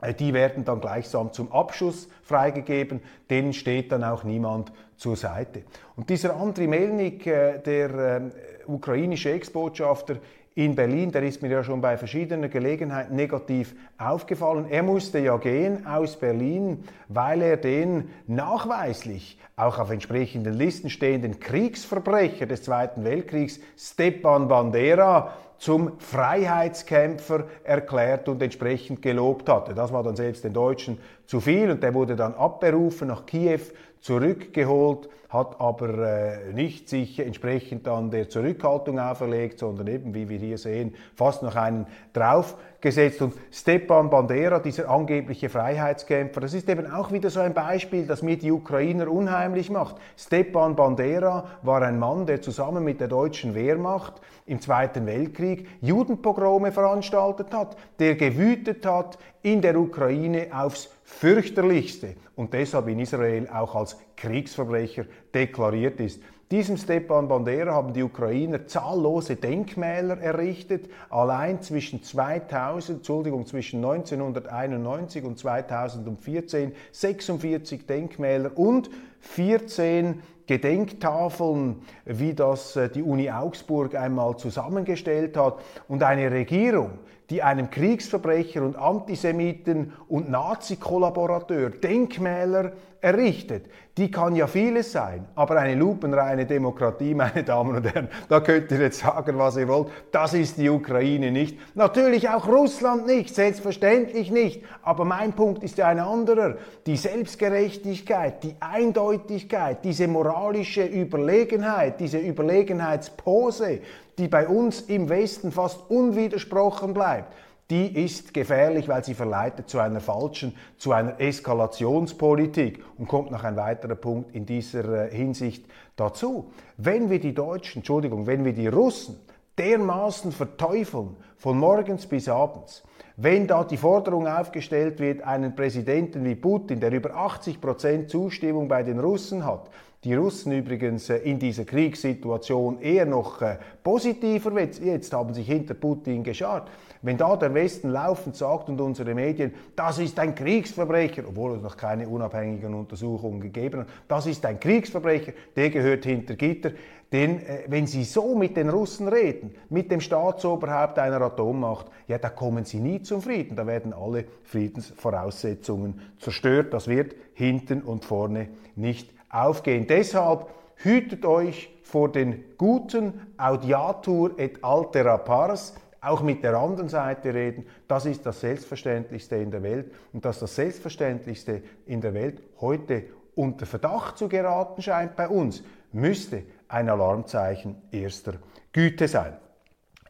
äh, 0.00 0.14
die 0.14 0.32
werden 0.32 0.64
dann 0.64 0.80
gleichsam 0.80 1.32
zum 1.32 1.50
Abschuss 1.52 2.08
freigegeben, 2.22 3.00
denen 3.30 3.52
steht 3.52 3.92
dann 3.92 4.04
auch 4.04 4.24
niemand 4.24 4.72
zur 4.96 5.16
Seite. 5.16 5.64
Und 5.96 6.10
dieser 6.10 6.36
Andriy 6.36 6.66
Melnik, 6.66 7.26
äh, 7.26 7.58
der 7.58 7.90
ähm, 7.90 8.32
ukrainische 8.66 9.32
Ex-Botschafter 9.32 10.16
in 10.56 10.74
Berlin, 10.74 11.12
der 11.12 11.22
ist 11.22 11.42
mir 11.42 11.50
ja 11.50 11.62
schon 11.62 11.82
bei 11.82 11.98
verschiedenen 11.98 12.50
Gelegenheiten 12.50 13.14
negativ 13.14 13.74
aufgefallen. 13.98 14.64
Er 14.70 14.82
musste 14.82 15.18
ja 15.18 15.36
gehen 15.36 15.86
aus 15.86 16.16
Berlin, 16.16 16.82
weil 17.08 17.42
er 17.42 17.58
den 17.58 18.08
nachweislich 18.26 19.38
auch 19.54 19.78
auf 19.78 19.90
entsprechenden 19.90 20.54
Listen 20.54 20.88
stehenden 20.88 21.40
Kriegsverbrecher 21.40 22.46
des 22.46 22.62
Zweiten 22.62 23.04
Weltkriegs, 23.04 23.60
Stepan 23.76 24.48
Bandera, 24.48 25.34
zum 25.58 25.98
Freiheitskämpfer 25.98 27.44
erklärt 27.62 28.28
und 28.28 28.42
entsprechend 28.42 29.02
gelobt 29.02 29.50
hatte. 29.50 29.74
Das 29.74 29.92
war 29.92 30.02
dann 30.02 30.16
selbst 30.16 30.42
den 30.42 30.54
Deutschen 30.54 30.98
zu 31.26 31.40
viel 31.40 31.70
und 31.70 31.82
der 31.82 31.94
wurde 31.94 32.16
dann 32.16 32.34
abberufen 32.34 33.08
nach 33.08 33.26
Kiew 33.26 33.60
zurückgeholt, 34.00 35.08
hat 35.28 35.60
aber 35.60 35.98
äh, 35.98 36.52
nicht 36.52 36.88
sich 36.88 37.18
entsprechend 37.18 37.86
dann 37.88 38.10
der 38.12 38.28
Zurückhaltung 38.28 39.00
auferlegt, 39.00 39.58
sondern 39.58 39.88
eben, 39.88 40.14
wie 40.14 40.28
wir 40.28 40.38
hier 40.38 40.58
sehen, 40.58 40.94
fast 41.16 41.42
noch 41.42 41.56
einen 41.56 41.86
draufgesetzt. 42.12 43.20
Und 43.20 43.34
Stepan 43.50 44.08
Bandera, 44.08 44.60
dieser 44.60 44.88
angebliche 44.88 45.48
Freiheitskämpfer, 45.48 46.40
das 46.40 46.54
ist 46.54 46.68
eben 46.68 46.90
auch 46.90 47.10
wieder 47.10 47.28
so 47.30 47.40
ein 47.40 47.54
Beispiel, 47.54 48.06
das 48.06 48.22
mir 48.22 48.38
die 48.38 48.52
Ukrainer 48.52 49.10
unheimlich 49.10 49.68
macht. 49.68 49.96
Stepan 50.16 50.76
Bandera 50.76 51.44
war 51.62 51.82
ein 51.82 51.98
Mann, 51.98 52.26
der 52.26 52.40
zusammen 52.40 52.84
mit 52.84 53.00
der 53.00 53.08
deutschen 53.08 53.56
Wehrmacht 53.56 54.20
im 54.46 54.60
Zweiten 54.60 55.06
Weltkrieg 55.06 55.66
Judenpogrome 55.80 56.70
veranstaltet 56.70 57.52
hat, 57.52 57.76
der 57.98 58.14
gewütet 58.14 58.86
hat 58.86 59.18
in 59.42 59.60
der 59.60 59.76
Ukraine 59.76 60.46
aufs 60.52 60.95
fürchterlichste 61.06 62.16
und 62.34 62.52
deshalb 62.52 62.88
in 62.88 62.98
Israel 62.98 63.48
auch 63.48 63.74
als 63.74 63.96
Kriegsverbrecher 64.16 65.06
deklariert 65.32 66.00
ist. 66.00 66.20
Diesem 66.50 66.76
Stepan 66.76 67.26
Bandera 67.26 67.72
haben 67.72 67.92
die 67.92 68.02
Ukrainer 68.02 68.66
zahllose 68.66 69.34
Denkmäler 69.34 70.18
errichtet. 70.18 70.88
Allein 71.10 71.62
zwischen 71.62 72.02
2000, 72.02 72.98
Entschuldigung, 72.98 73.46
zwischen 73.46 73.84
1991 73.84 75.24
und 75.24 75.38
2014 75.38 76.72
46 76.92 77.86
Denkmäler 77.86 78.56
und 78.56 78.90
14 79.20 80.22
Gedenktafeln, 80.46 81.82
wie 82.04 82.34
das 82.34 82.76
äh, 82.76 82.88
die 82.88 83.02
Uni 83.02 83.28
Augsburg 83.30 83.96
einmal 83.96 84.36
zusammengestellt 84.36 85.36
hat. 85.36 85.58
Und 85.88 86.04
eine 86.04 86.30
Regierung, 86.30 86.98
die 87.30 87.42
einem 87.42 87.70
Kriegsverbrecher 87.70 88.62
und 88.62 88.76
Antisemiten 88.76 89.92
und 90.08 90.30
Nazi-Kollaborateur 90.30 91.70
Denkmäler 91.70 92.72
errichtet. 93.00 93.66
Die 93.98 94.10
kann 94.10 94.36
ja 94.36 94.46
vieles 94.46 94.92
sein, 94.92 95.26
aber 95.34 95.56
eine 95.56 95.74
lupenreine 95.74 96.44
Demokratie, 96.44 97.14
meine 97.14 97.44
Damen 97.44 97.76
und 97.76 97.84
Herren, 97.84 98.08
da 98.28 98.40
könnt 98.40 98.70
ihr 98.70 98.80
jetzt 98.80 98.98
sagen, 98.98 99.38
was 99.38 99.56
ihr 99.56 99.68
wollt, 99.68 99.88
das 100.12 100.34
ist 100.34 100.58
die 100.58 100.68
Ukraine 100.68 101.30
nicht. 101.30 101.56
Natürlich 101.74 102.28
auch 102.28 102.46
Russland 102.46 103.06
nicht, 103.06 103.34
selbstverständlich 103.34 104.30
nicht, 104.30 104.62
aber 104.82 105.04
mein 105.04 105.32
Punkt 105.32 105.62
ist 105.62 105.78
ja 105.78 105.88
ein 105.88 105.98
anderer. 105.98 106.56
Die 106.86 106.96
Selbstgerechtigkeit, 106.96 108.42
die 108.42 108.54
Eindeutigkeit, 108.60 109.84
diese 109.84 110.08
moralische 110.08 110.84
Überlegenheit, 110.84 112.00
diese 112.00 112.18
Überlegenheitspose, 112.18 113.80
die 114.18 114.28
bei 114.28 114.48
uns 114.48 114.82
im 114.82 115.08
Westen 115.08 115.52
fast 115.52 115.90
unwidersprochen 115.90 116.94
bleibt, 116.94 117.32
die 117.68 118.04
ist 118.04 118.32
gefährlich, 118.32 118.86
weil 118.86 119.04
sie 119.04 119.14
verleitet 119.14 119.68
zu 119.68 119.80
einer 119.80 120.00
falschen, 120.00 120.54
zu 120.78 120.92
einer 120.92 121.20
Eskalationspolitik. 121.20 122.84
Und 122.96 123.08
kommt 123.08 123.32
noch 123.32 123.42
ein 123.42 123.56
weiterer 123.56 123.96
Punkt 123.96 124.34
in 124.36 124.46
dieser 124.46 125.06
äh, 125.06 125.14
Hinsicht 125.14 125.64
dazu. 125.96 126.52
Wenn 126.76 127.10
wir 127.10 127.18
die 127.18 127.34
Deutschen, 127.34 127.78
Entschuldigung, 127.78 128.28
wenn 128.28 128.44
wir 128.44 128.52
die 128.52 128.68
Russen 128.68 129.18
dermaßen 129.58 130.30
verteufeln, 130.30 131.16
von 131.38 131.58
morgens 131.58 132.06
bis 132.06 132.28
abends, 132.28 132.84
wenn 133.16 133.46
da 133.46 133.64
die 133.64 133.78
Forderung 133.78 134.28
aufgestellt 134.28 135.00
wird, 135.00 135.22
einen 135.22 135.56
Präsidenten 135.56 136.24
wie 136.24 136.34
Putin, 136.34 136.80
der 136.80 136.92
über 136.92 137.16
80 137.16 137.60
Prozent 137.60 138.10
Zustimmung 138.10 138.68
bei 138.68 138.82
den 138.82 139.00
Russen 139.00 139.44
hat, 139.44 139.70
die 140.06 140.14
Russen 140.14 140.52
übrigens 140.52 141.10
äh, 141.10 141.16
in 141.16 141.40
dieser 141.40 141.64
Kriegssituation 141.64 142.80
eher 142.80 143.06
noch 143.06 143.42
äh, 143.42 143.58
positiver, 143.82 144.52
jetzt 144.60 145.12
haben 145.12 145.34
sich 145.34 145.48
hinter 145.48 145.74
Putin 145.74 146.22
geschart. 146.22 146.68
Wenn 147.02 147.16
da 147.16 147.34
der 147.36 147.52
Westen 147.52 147.90
laufend 147.90 148.36
sagt 148.36 148.68
und 148.68 148.80
unsere 148.80 149.16
Medien, 149.16 149.52
das 149.74 149.98
ist 149.98 150.16
ein 150.20 150.36
Kriegsverbrecher, 150.36 151.24
obwohl 151.28 151.56
es 151.56 151.62
noch 151.62 151.76
keine 151.76 152.08
unabhängigen 152.08 152.72
Untersuchungen 152.72 153.40
gegeben 153.40 153.80
hat, 153.80 153.88
das 154.06 154.26
ist 154.26 154.46
ein 154.46 154.60
Kriegsverbrecher, 154.60 155.32
der 155.56 155.70
gehört 155.70 156.04
hinter 156.04 156.36
Gitter. 156.36 156.70
Denn 157.10 157.40
äh, 157.40 157.64
wenn 157.66 157.88
Sie 157.88 158.04
so 158.04 158.36
mit 158.36 158.56
den 158.56 158.68
Russen 158.68 159.08
reden, 159.08 159.56
mit 159.70 159.90
dem 159.90 160.00
Staatsoberhaupt 160.00 161.00
einer 161.00 161.20
Atommacht, 161.20 161.86
ja, 162.06 162.18
da 162.18 162.28
kommen 162.28 162.64
Sie 162.64 162.78
nie 162.78 163.02
zum 163.02 163.22
Frieden. 163.22 163.56
Da 163.56 163.66
werden 163.66 163.92
alle 163.92 164.24
Friedensvoraussetzungen 164.44 166.00
zerstört. 166.20 166.72
Das 166.72 166.86
wird 166.86 167.16
hinten 167.34 167.82
und 167.82 168.04
vorne 168.04 168.48
nicht 168.76 169.15
aufgehen. 169.44 169.86
Deshalb 169.86 170.48
hütet 170.76 171.24
euch 171.24 171.70
vor 171.82 172.10
den 172.10 172.44
guten 172.58 173.20
Audiatur 173.36 174.38
et 174.38 174.62
altera 174.64 175.18
pars, 175.18 175.74
auch 176.00 176.22
mit 176.22 176.42
der 176.42 176.56
anderen 176.56 176.88
Seite 176.88 177.34
reden. 177.34 177.66
Das 177.88 178.06
ist 178.06 178.24
das 178.24 178.40
Selbstverständlichste 178.40 179.36
in 179.36 179.50
der 179.50 179.62
Welt 179.62 179.92
und 180.12 180.24
dass 180.24 180.38
das 180.38 180.54
Selbstverständlichste 180.54 181.62
in 181.86 182.00
der 182.00 182.14
Welt 182.14 182.42
heute 182.60 183.04
unter 183.34 183.66
Verdacht 183.66 184.16
zu 184.16 184.28
geraten 184.28 184.82
scheint 184.82 185.16
bei 185.16 185.28
uns, 185.28 185.62
müsste 185.92 186.42
ein 186.68 186.88
Alarmzeichen 186.88 187.76
erster 187.90 188.34
Güte 188.72 189.08
sein. 189.08 189.36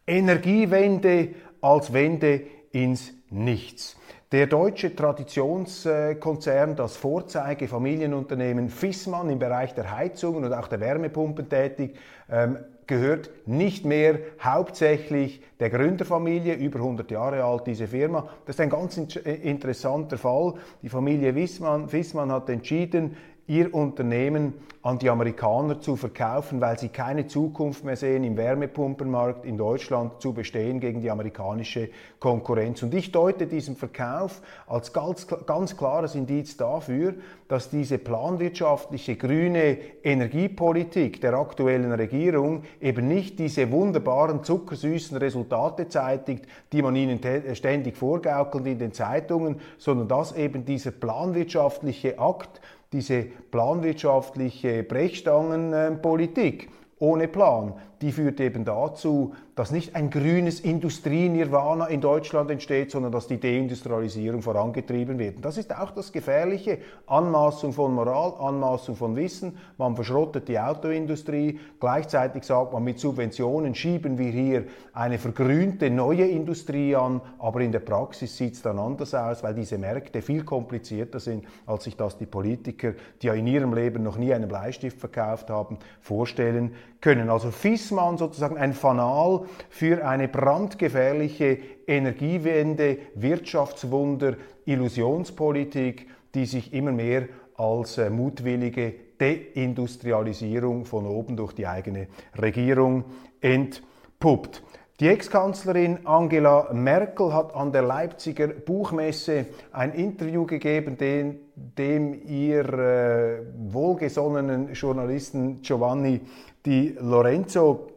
Energiewende 0.06 1.30
als 1.60 1.92
Wende 1.92 2.42
ins 2.72 3.12
Nichts. 3.30 3.96
Der 4.36 4.46
deutsche 4.46 4.94
Traditionskonzern, 4.94 6.76
das 6.76 6.98
Vorzeige-Familienunternehmen 6.98 8.68
Fissmann 8.68 9.30
im 9.30 9.38
Bereich 9.38 9.74
der 9.74 9.96
Heizungen 9.96 10.44
und 10.44 10.52
auch 10.52 10.68
der 10.68 10.78
Wärmepumpen 10.78 11.48
tätig, 11.48 11.96
ähm, 12.30 12.58
gehört 12.86 13.30
nicht 13.46 13.86
mehr 13.86 14.18
hauptsächlich 14.38 15.40
der 15.58 15.70
Gründerfamilie, 15.70 16.52
über 16.52 16.80
100 16.80 17.10
Jahre 17.10 17.44
alt 17.44 17.66
diese 17.66 17.88
Firma. 17.88 18.28
Das 18.44 18.56
ist 18.56 18.60
ein 18.60 18.68
ganz 18.68 18.98
interessanter 18.98 20.18
Fall. 20.18 20.52
Die 20.82 20.90
Familie 20.90 21.32
Fissmann 21.32 22.30
hat 22.30 22.50
entschieden, 22.50 23.16
ihr 23.46 23.72
Unternehmen 23.74 24.54
an 24.82 24.98
die 25.00 25.10
Amerikaner 25.10 25.80
zu 25.80 25.96
verkaufen, 25.96 26.60
weil 26.60 26.78
sie 26.78 26.90
keine 26.90 27.26
Zukunft 27.26 27.84
mehr 27.84 27.96
sehen, 27.96 28.22
im 28.22 28.36
Wärmepumpenmarkt 28.36 29.44
in 29.44 29.58
Deutschland 29.58 30.20
zu 30.20 30.32
bestehen 30.32 30.78
gegen 30.78 31.00
die 31.00 31.10
amerikanische 31.10 31.88
Konkurrenz. 32.20 32.84
Und 32.84 32.94
ich 32.94 33.10
deute 33.10 33.48
diesen 33.48 33.74
Verkauf 33.74 34.40
als 34.68 34.92
ganz, 34.92 35.26
ganz 35.26 35.76
klares 35.76 36.14
Indiz 36.14 36.56
dafür, 36.56 37.14
dass 37.48 37.68
diese 37.68 37.98
planwirtschaftliche 37.98 39.16
grüne 39.16 39.78
Energiepolitik 40.04 41.20
der 41.20 41.34
aktuellen 41.34 41.92
Regierung 41.92 42.62
eben 42.80 43.08
nicht 43.08 43.40
diese 43.40 43.72
wunderbaren 43.72 44.44
zuckersüßen 44.44 45.16
Resultate 45.16 45.88
zeitigt, 45.88 46.46
die 46.72 46.82
man 46.82 46.94
ihnen 46.94 47.20
ständig 47.54 47.96
vorgaukelt 47.96 48.66
in 48.66 48.78
den 48.78 48.92
Zeitungen, 48.92 49.60
sondern 49.78 50.06
dass 50.06 50.36
eben 50.36 50.64
dieser 50.64 50.92
planwirtschaftliche 50.92 52.20
Akt 52.20 52.60
diese 52.92 53.22
planwirtschaftliche 53.50 54.82
Brechstangenpolitik 54.82 56.70
ohne 56.98 57.28
Plan, 57.28 57.74
die 58.00 58.12
führt 58.12 58.40
eben 58.40 58.64
dazu, 58.64 59.34
dass 59.56 59.70
nicht 59.70 59.96
ein 59.96 60.10
grünes 60.10 60.60
Industrienirvana 60.60 61.86
in 61.86 62.02
Deutschland 62.02 62.50
entsteht, 62.50 62.90
sondern 62.90 63.10
dass 63.10 63.26
die 63.26 63.40
Deindustrialisierung 63.40 64.42
vorangetrieben 64.42 65.18
wird. 65.18 65.36
Und 65.36 65.44
das 65.46 65.56
ist 65.56 65.74
auch 65.74 65.92
das 65.92 66.12
Gefährliche. 66.12 66.76
Anmaßung 67.06 67.72
von 67.72 67.94
Moral, 67.94 68.34
Anmaßung 68.38 68.96
von 68.96 69.16
Wissen. 69.16 69.56
Man 69.78 69.96
verschrottet 69.96 70.46
die 70.48 70.60
Autoindustrie. 70.60 71.58
Gleichzeitig 71.80 72.44
sagt 72.44 72.74
man, 72.74 72.84
mit 72.84 73.00
Subventionen 73.00 73.74
schieben 73.74 74.18
wir 74.18 74.30
hier 74.30 74.64
eine 74.92 75.18
vergrünte 75.18 75.88
neue 75.88 76.26
Industrie 76.26 76.94
an. 76.94 77.22
Aber 77.38 77.60
in 77.62 77.72
der 77.72 77.80
Praxis 77.80 78.36
sieht 78.36 78.54
es 78.54 78.62
dann 78.62 78.78
anders 78.78 79.14
aus, 79.14 79.42
weil 79.42 79.54
diese 79.54 79.78
Märkte 79.78 80.20
viel 80.20 80.44
komplizierter 80.44 81.18
sind, 81.18 81.46
als 81.64 81.84
sich 81.84 81.96
das 81.96 82.18
die 82.18 82.26
Politiker, 82.26 82.92
die 83.22 83.28
ja 83.28 83.32
in 83.32 83.46
ihrem 83.46 83.72
Leben 83.72 84.02
noch 84.02 84.18
nie 84.18 84.34
einen 84.34 84.48
Bleistift 84.48 85.00
verkauft 85.00 85.48
haben, 85.48 85.78
vorstellen 86.02 86.74
können. 87.00 87.30
Also 87.30 87.50
Fissmann 87.50 88.18
sozusagen 88.18 88.58
ein 88.58 88.74
Fanal 88.74 89.45
für 89.68 90.06
eine 90.06 90.28
brandgefährliche 90.28 91.58
Energiewende, 91.86 92.98
Wirtschaftswunder, 93.14 94.36
Illusionspolitik, 94.64 96.08
die 96.34 96.46
sich 96.46 96.72
immer 96.72 96.92
mehr 96.92 97.28
als 97.56 97.98
äh, 97.98 98.10
mutwillige 98.10 98.94
Deindustrialisierung 99.18 100.84
von 100.84 101.06
oben 101.06 101.36
durch 101.36 101.52
die 101.54 101.66
eigene 101.66 102.08
Regierung 102.38 103.04
entpuppt. 103.40 104.62
Die 104.98 105.08
Ex-Kanzlerin 105.08 106.06
Angela 106.06 106.72
Merkel 106.72 107.34
hat 107.34 107.54
an 107.54 107.70
der 107.70 107.82
Leipziger 107.82 108.48
Buchmesse 108.48 109.44
ein 109.70 109.92
Interview 109.92 110.46
gegeben, 110.46 110.96
dem, 110.96 111.36
dem 111.54 112.14
ihr 112.26 112.64
äh, 112.72 113.42
wohlgesonnenen 113.58 114.72
Journalisten 114.72 115.60
Giovanni 115.60 116.22
Di 116.64 116.96
Lorenzo 116.98 117.88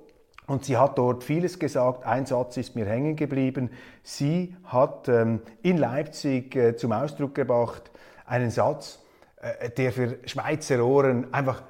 und 0.50 0.66
sie 0.66 0.78
hat 0.78 0.98
dort 0.98 1.24
vieles 1.24 1.60
gesagt. 1.60 2.06
Ein 2.06 2.26
Satz 2.26 2.58
ist 2.58 2.76
mir 2.76 2.86
hängen 2.86 3.16
geblieben. 3.16 3.70
Sie 4.04 4.56
hat 4.66 5.08
ähm, 5.08 5.42
in 5.62 5.78
Leipzig 5.78 6.56
äh, 6.56 6.76
zum 6.76 6.92
Ausdruck 6.92 7.36
gebracht 7.36 7.92
einen 8.26 8.50
Satz, 8.50 9.00
äh, 9.38 9.70
der 9.70 9.94
für 9.94 10.18
Schweizer 10.26 10.84
Ohren 10.84 11.34
einfach 11.34 11.64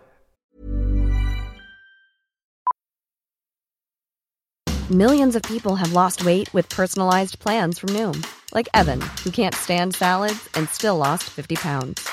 Millions 4.90 5.36
of 5.36 5.44
people 5.44 5.76
have 5.76 5.94
lost 5.94 6.26
weight 6.26 6.52
with 6.52 6.68
personalized 6.70 7.38
plans 7.38 7.78
from 7.78 7.90
Noom, 7.94 8.26
like 8.56 8.68
Evan, 8.74 9.00
who 9.24 9.30
can't 9.30 9.54
stand 9.54 9.94
salads 9.94 10.50
and 10.56 10.68
still 10.68 10.98
lost 10.98 11.26
50 11.26 11.58
pounds. 11.58 12.10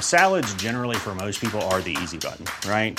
Salads 0.00 0.54
generally 0.54 0.96
for 0.96 1.14
most 1.14 1.38
people 1.38 1.60
are 1.60 1.82
the 1.82 1.94
easy 2.02 2.16
button, 2.16 2.46
right? 2.66 2.98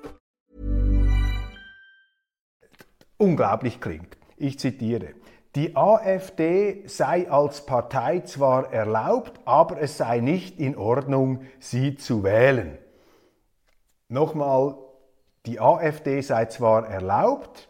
unglaublich 3.21 3.79
klingt. 3.79 4.17
Ich 4.37 4.59
zitiere. 4.59 5.13
Die 5.55 5.75
AfD 5.75 6.87
sei 6.87 7.29
als 7.29 7.65
Partei 7.65 8.21
zwar 8.21 8.73
erlaubt, 8.73 9.39
aber 9.45 9.79
es 9.81 9.97
sei 9.97 10.19
nicht 10.19 10.59
in 10.59 10.77
Ordnung, 10.77 11.41
sie 11.59 11.95
zu 11.95 12.23
wählen. 12.23 12.77
Nochmal, 14.07 14.75
die 15.45 15.59
AfD 15.59 16.21
sei 16.21 16.45
zwar 16.45 16.87
erlaubt, 16.87 17.69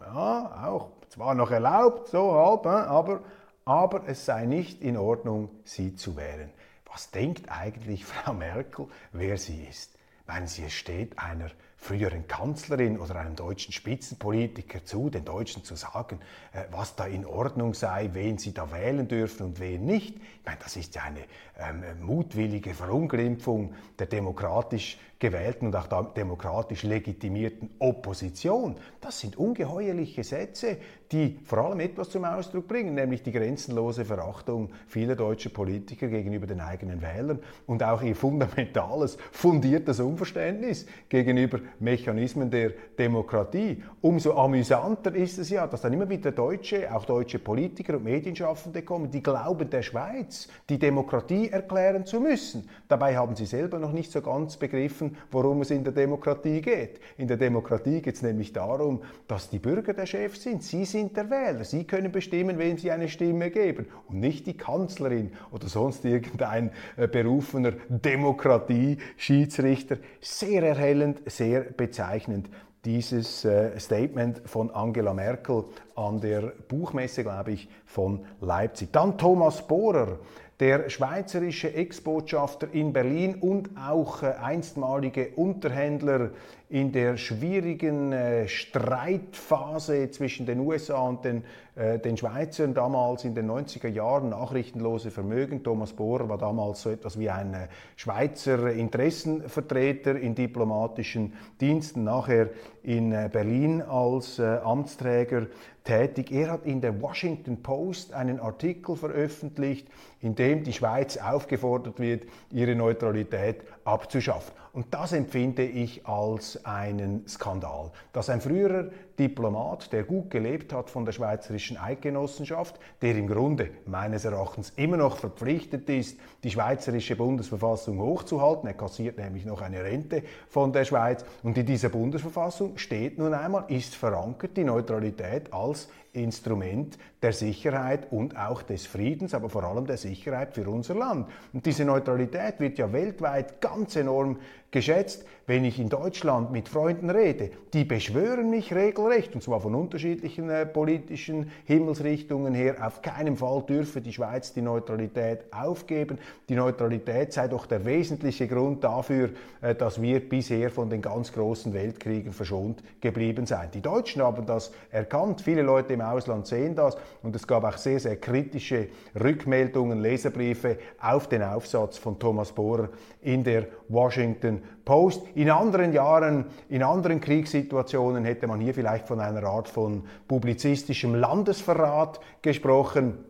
ja, 0.00 0.66
auch 0.66 0.90
zwar 1.08 1.34
noch 1.34 1.50
erlaubt, 1.50 2.08
so 2.08 2.32
halb, 2.32 2.66
aber, 2.66 3.20
aber 3.64 4.02
es 4.06 4.24
sei 4.24 4.44
nicht 4.44 4.82
in 4.82 4.96
Ordnung, 4.96 5.50
sie 5.64 5.94
zu 5.94 6.16
wählen. 6.16 6.50
Was 6.92 7.10
denkt 7.10 7.50
eigentlich 7.50 8.04
Frau 8.12 8.32
Merkel, 8.32 8.88
wer 9.12 9.38
sie 9.38 9.64
ist? 9.64 9.96
Meinen 10.26 10.46
Sie, 10.46 10.68
steht 10.70 11.18
einer 11.18 11.50
früheren 11.80 12.28
Kanzlerin 12.28 12.98
oder 12.98 13.16
einem 13.16 13.36
deutschen 13.36 13.72
Spitzenpolitiker 13.72 14.84
zu, 14.84 15.08
den 15.08 15.24
Deutschen 15.24 15.64
zu 15.64 15.74
sagen, 15.76 16.20
äh, 16.52 16.64
was 16.70 16.94
da 16.94 17.06
in 17.06 17.24
Ordnung 17.24 17.72
sei, 17.72 18.10
wen 18.12 18.36
sie 18.36 18.52
da 18.52 18.70
wählen 18.70 19.08
dürfen 19.08 19.46
und 19.46 19.60
wen 19.60 19.86
nicht. 19.86 20.16
Ich 20.16 20.44
meine, 20.44 20.58
das 20.62 20.76
ist 20.76 20.94
ja 20.94 21.02
eine 21.04 21.24
ähm, 21.60 21.82
mutwillige 22.00 22.74
Verunglimpfung 22.74 23.74
der 23.98 24.06
demokratisch 24.06 24.98
gewählten 25.20 25.66
und 25.66 25.76
auch 25.76 26.14
demokratisch 26.14 26.82
legitimierten 26.82 27.68
Opposition. 27.78 28.76
Das 29.02 29.20
sind 29.20 29.36
ungeheuerliche 29.36 30.24
Sätze, 30.24 30.78
die 31.12 31.38
vor 31.44 31.58
allem 31.58 31.80
etwas 31.80 32.08
zum 32.08 32.24
Ausdruck 32.24 32.66
bringen, 32.66 32.94
nämlich 32.94 33.22
die 33.22 33.32
grenzenlose 33.32 34.06
Verachtung 34.06 34.70
vieler 34.86 35.16
deutscher 35.16 35.50
Politiker 35.50 36.08
gegenüber 36.08 36.46
den 36.46 36.60
eigenen 36.60 37.02
Wählern 37.02 37.40
und 37.66 37.82
auch 37.82 38.00
ihr 38.00 38.16
fundamentales, 38.16 39.18
fundiertes 39.30 40.00
Unverständnis 40.00 40.86
gegenüber 41.10 41.60
Mechanismen 41.80 42.50
der 42.50 42.70
Demokratie. 42.98 43.82
Umso 44.00 44.32
amüsanter 44.32 45.14
ist 45.14 45.38
es 45.38 45.50
ja, 45.50 45.66
dass 45.66 45.82
dann 45.82 45.92
immer 45.92 46.08
wieder 46.08 46.32
Deutsche, 46.32 46.94
auch 46.94 47.04
deutsche 47.04 47.38
Politiker 47.38 47.96
und 47.96 48.04
Medienschaffende 48.04 48.82
kommen, 48.82 49.10
die 49.10 49.22
glauben 49.22 49.68
der 49.68 49.82
Schweiz 49.82 50.48
die 50.70 50.78
Demokratie 50.78 51.49
erklären 51.52 52.06
zu 52.06 52.20
müssen. 52.20 52.68
Dabei 52.88 53.16
haben 53.16 53.36
sie 53.36 53.46
selber 53.46 53.78
noch 53.78 53.92
nicht 53.92 54.10
so 54.12 54.22
ganz 54.22 54.56
begriffen, 54.56 55.16
worum 55.30 55.62
es 55.62 55.70
in 55.70 55.84
der 55.84 55.92
Demokratie 55.92 56.60
geht. 56.60 57.00
In 57.16 57.28
der 57.28 57.36
Demokratie 57.36 58.02
geht 58.02 58.14
es 58.14 58.22
nämlich 58.22 58.52
darum, 58.52 59.02
dass 59.28 59.50
die 59.50 59.58
Bürger 59.58 59.94
der 59.94 60.06
Chef 60.06 60.36
sind. 60.36 60.62
Sie 60.62 60.84
sind 60.84 61.16
der 61.16 61.30
Wähler. 61.30 61.64
Sie 61.64 61.84
können 61.84 62.12
bestimmen, 62.12 62.58
wem 62.58 62.78
sie 62.78 62.90
eine 62.90 63.08
Stimme 63.08 63.50
geben 63.50 63.86
und 64.08 64.20
nicht 64.20 64.46
die 64.46 64.56
Kanzlerin 64.56 65.32
oder 65.50 65.68
sonst 65.68 66.04
irgendein 66.04 66.70
äh, 66.96 67.08
berufener 67.08 67.72
Demokratie-Schiedsrichter. 67.88 69.98
Sehr 70.20 70.62
erhellend, 70.62 71.22
sehr 71.30 71.60
bezeichnend 71.60 72.48
dieses 72.84 73.44
äh, 73.44 73.78
Statement 73.78 74.40
von 74.46 74.70
Angela 74.70 75.12
Merkel 75.12 75.64
an 75.96 76.20
der 76.20 76.52
Buchmesse, 76.68 77.22
glaube 77.22 77.52
ich, 77.52 77.68
von 77.84 78.24
Leipzig. 78.40 78.92
Dann 78.92 79.18
Thomas 79.18 79.66
Bohrer, 79.66 80.18
der 80.60 80.90
schweizerische 80.90 81.72
Ex-Botschafter 81.72 82.68
in 82.72 82.92
Berlin 82.92 83.36
und 83.36 83.70
auch 83.78 84.22
äh, 84.22 84.26
einstmalige 84.26 85.30
Unterhändler 85.34 86.30
in 86.70 86.92
der 86.92 87.16
schwierigen 87.16 88.12
äh, 88.12 88.46
Streitphase 88.46 90.08
zwischen 90.12 90.46
den 90.46 90.60
USA 90.60 91.00
und 91.00 91.24
den, 91.24 91.42
äh, 91.74 91.98
den 91.98 92.16
Schweizern 92.16 92.74
damals 92.74 93.24
in 93.24 93.34
den 93.34 93.50
90er 93.50 93.88
Jahren, 93.88 94.28
nachrichtenlose 94.28 95.10
Vermögen. 95.10 95.64
Thomas 95.64 95.92
Bohrer 95.92 96.28
war 96.28 96.38
damals 96.38 96.82
so 96.82 96.90
etwas 96.90 97.18
wie 97.18 97.28
ein 97.28 97.54
äh, 97.54 97.66
Schweizer 97.96 98.70
Interessenvertreter 98.70 100.14
in 100.14 100.36
diplomatischen 100.36 101.32
Diensten, 101.60 102.04
nachher 102.04 102.50
in 102.84 103.10
äh, 103.10 103.28
Berlin 103.32 103.82
als 103.82 104.38
äh, 104.38 104.44
Amtsträger 104.62 105.48
tätig. 105.82 106.30
Er 106.30 106.52
hat 106.52 106.66
in 106.66 106.80
der 106.80 107.02
Washington 107.02 107.64
Post 107.64 108.14
einen 108.14 108.38
Artikel 108.38 108.94
veröffentlicht, 108.94 109.88
in 110.20 110.36
dem 110.36 110.62
die 110.62 110.72
Schweiz 110.72 111.16
aufgefordert 111.16 111.98
wird, 111.98 112.26
ihre 112.52 112.76
Neutralität 112.76 113.64
abzuschaffen. 113.84 114.59
Und 114.72 114.94
das 114.94 115.12
empfinde 115.12 115.64
ich 115.64 116.06
als 116.06 116.64
einen 116.64 117.26
Skandal, 117.26 117.90
dass 118.12 118.30
ein 118.30 118.40
früherer 118.40 118.90
Diplomat, 119.18 119.92
der 119.92 120.04
gut 120.04 120.30
gelebt 120.30 120.72
hat 120.72 120.88
von 120.88 121.04
der 121.04 121.12
Schweizerischen 121.12 121.76
Eidgenossenschaft, 121.76 122.78
der 123.02 123.16
im 123.16 123.26
Grunde 123.26 123.70
meines 123.84 124.24
Erachtens 124.24 124.72
immer 124.76 124.96
noch 124.96 125.18
verpflichtet 125.18 125.88
ist, 125.90 126.18
die 126.42 126.50
Schweizerische 126.50 127.16
Bundesverfassung 127.16 128.00
hochzuhalten, 128.00 128.68
er 128.68 128.74
kassiert 128.74 129.18
nämlich 129.18 129.44
noch 129.44 129.60
eine 129.60 129.82
Rente 129.82 130.22
von 130.48 130.72
der 130.72 130.84
Schweiz, 130.84 131.24
und 131.42 131.58
in 131.58 131.66
dieser 131.66 131.88
Bundesverfassung 131.88 132.78
steht 132.78 133.18
nun 133.18 133.34
einmal, 133.34 133.64
ist 133.68 133.94
verankert 133.94 134.56
die 134.56 134.64
Neutralität 134.64 135.52
als 135.52 135.88
Instrument 136.12 136.98
der 137.22 137.32
Sicherheit 137.32 138.10
und 138.10 138.36
auch 138.36 138.62
des 138.62 138.86
Friedens, 138.86 139.34
aber 139.34 139.48
vor 139.48 139.62
allem 139.64 139.86
der 139.86 139.96
Sicherheit 139.96 140.54
für 140.54 140.68
unser 140.68 140.94
Land. 140.94 141.28
Und 141.52 141.66
diese 141.66 141.84
Neutralität 141.84 142.58
wird 142.58 142.78
ja 142.78 142.92
weltweit 142.92 143.60
ganz 143.60 143.94
enorm 143.94 144.38
geschätzt, 144.70 145.24
wenn 145.46 145.64
ich 145.64 145.80
in 145.80 145.88
Deutschland 145.88 146.52
mit 146.52 146.68
Freunden 146.68 147.10
rede. 147.10 147.50
Die 147.72 147.82
beschwören 147.82 148.50
mich 148.50 148.72
regelrecht, 148.72 149.34
und 149.34 149.42
zwar 149.42 149.60
von 149.60 149.74
unterschiedlichen 149.74 150.48
äh, 150.48 150.64
politischen 150.64 151.50
Himmelsrichtungen 151.64 152.54
her. 152.54 152.76
Auf 152.86 153.02
keinen 153.02 153.36
Fall 153.36 153.64
dürfe 153.68 154.00
die 154.00 154.12
Schweiz 154.12 154.52
die 154.52 154.62
Neutralität 154.62 155.40
aufgeben. 155.50 156.18
Die 156.48 156.54
Neutralität 156.54 157.32
sei 157.32 157.48
doch 157.48 157.66
der 157.66 157.84
wesentliche 157.84 158.46
Grund 158.46 158.84
dafür, 158.84 159.30
äh, 159.60 159.74
dass 159.74 160.00
wir 160.00 160.20
bisher 160.20 160.70
von 160.70 160.88
den 160.88 161.02
ganz 161.02 161.32
großen 161.32 161.74
Weltkriegen 161.74 162.32
verschont 162.32 162.80
geblieben 163.00 163.44
seien. 163.46 163.72
Die 163.72 163.82
Deutschen 163.82 164.22
haben 164.22 164.46
das 164.46 164.70
erkannt. 164.92 165.40
Viele 165.40 165.62
Leute 165.62 165.94
im 165.94 166.00
Ausland 166.00 166.46
sehen 166.46 166.76
das. 166.76 166.96
Und 167.24 167.34
es 167.34 167.44
gab 167.44 167.64
auch 167.64 167.76
sehr, 167.76 167.98
sehr 167.98 168.14
kritische 168.16 168.86
Rückmeldungen, 169.20 170.00
Leserbriefe 170.00 170.78
auf 171.00 171.28
den 171.28 171.42
Aufsatz 171.42 171.98
von 171.98 172.20
Thomas 172.20 172.52
Bohrer 172.52 172.90
in 173.22 173.44
der 173.44 173.66
Washington 173.88 174.62
Post. 174.84 175.22
In 175.34 175.50
anderen 175.50 175.92
Jahren, 175.92 176.46
in 176.68 176.82
anderen 176.82 177.20
Kriegssituationen 177.20 178.24
hätte 178.24 178.46
man 178.46 178.60
hier 178.60 178.74
vielleicht 178.74 179.06
von 179.06 179.20
einer 179.20 179.44
Art 179.44 179.68
von 179.68 180.04
publizistischem 180.26 181.14
Landesverrat 181.14 182.20
gesprochen. 182.42 183.24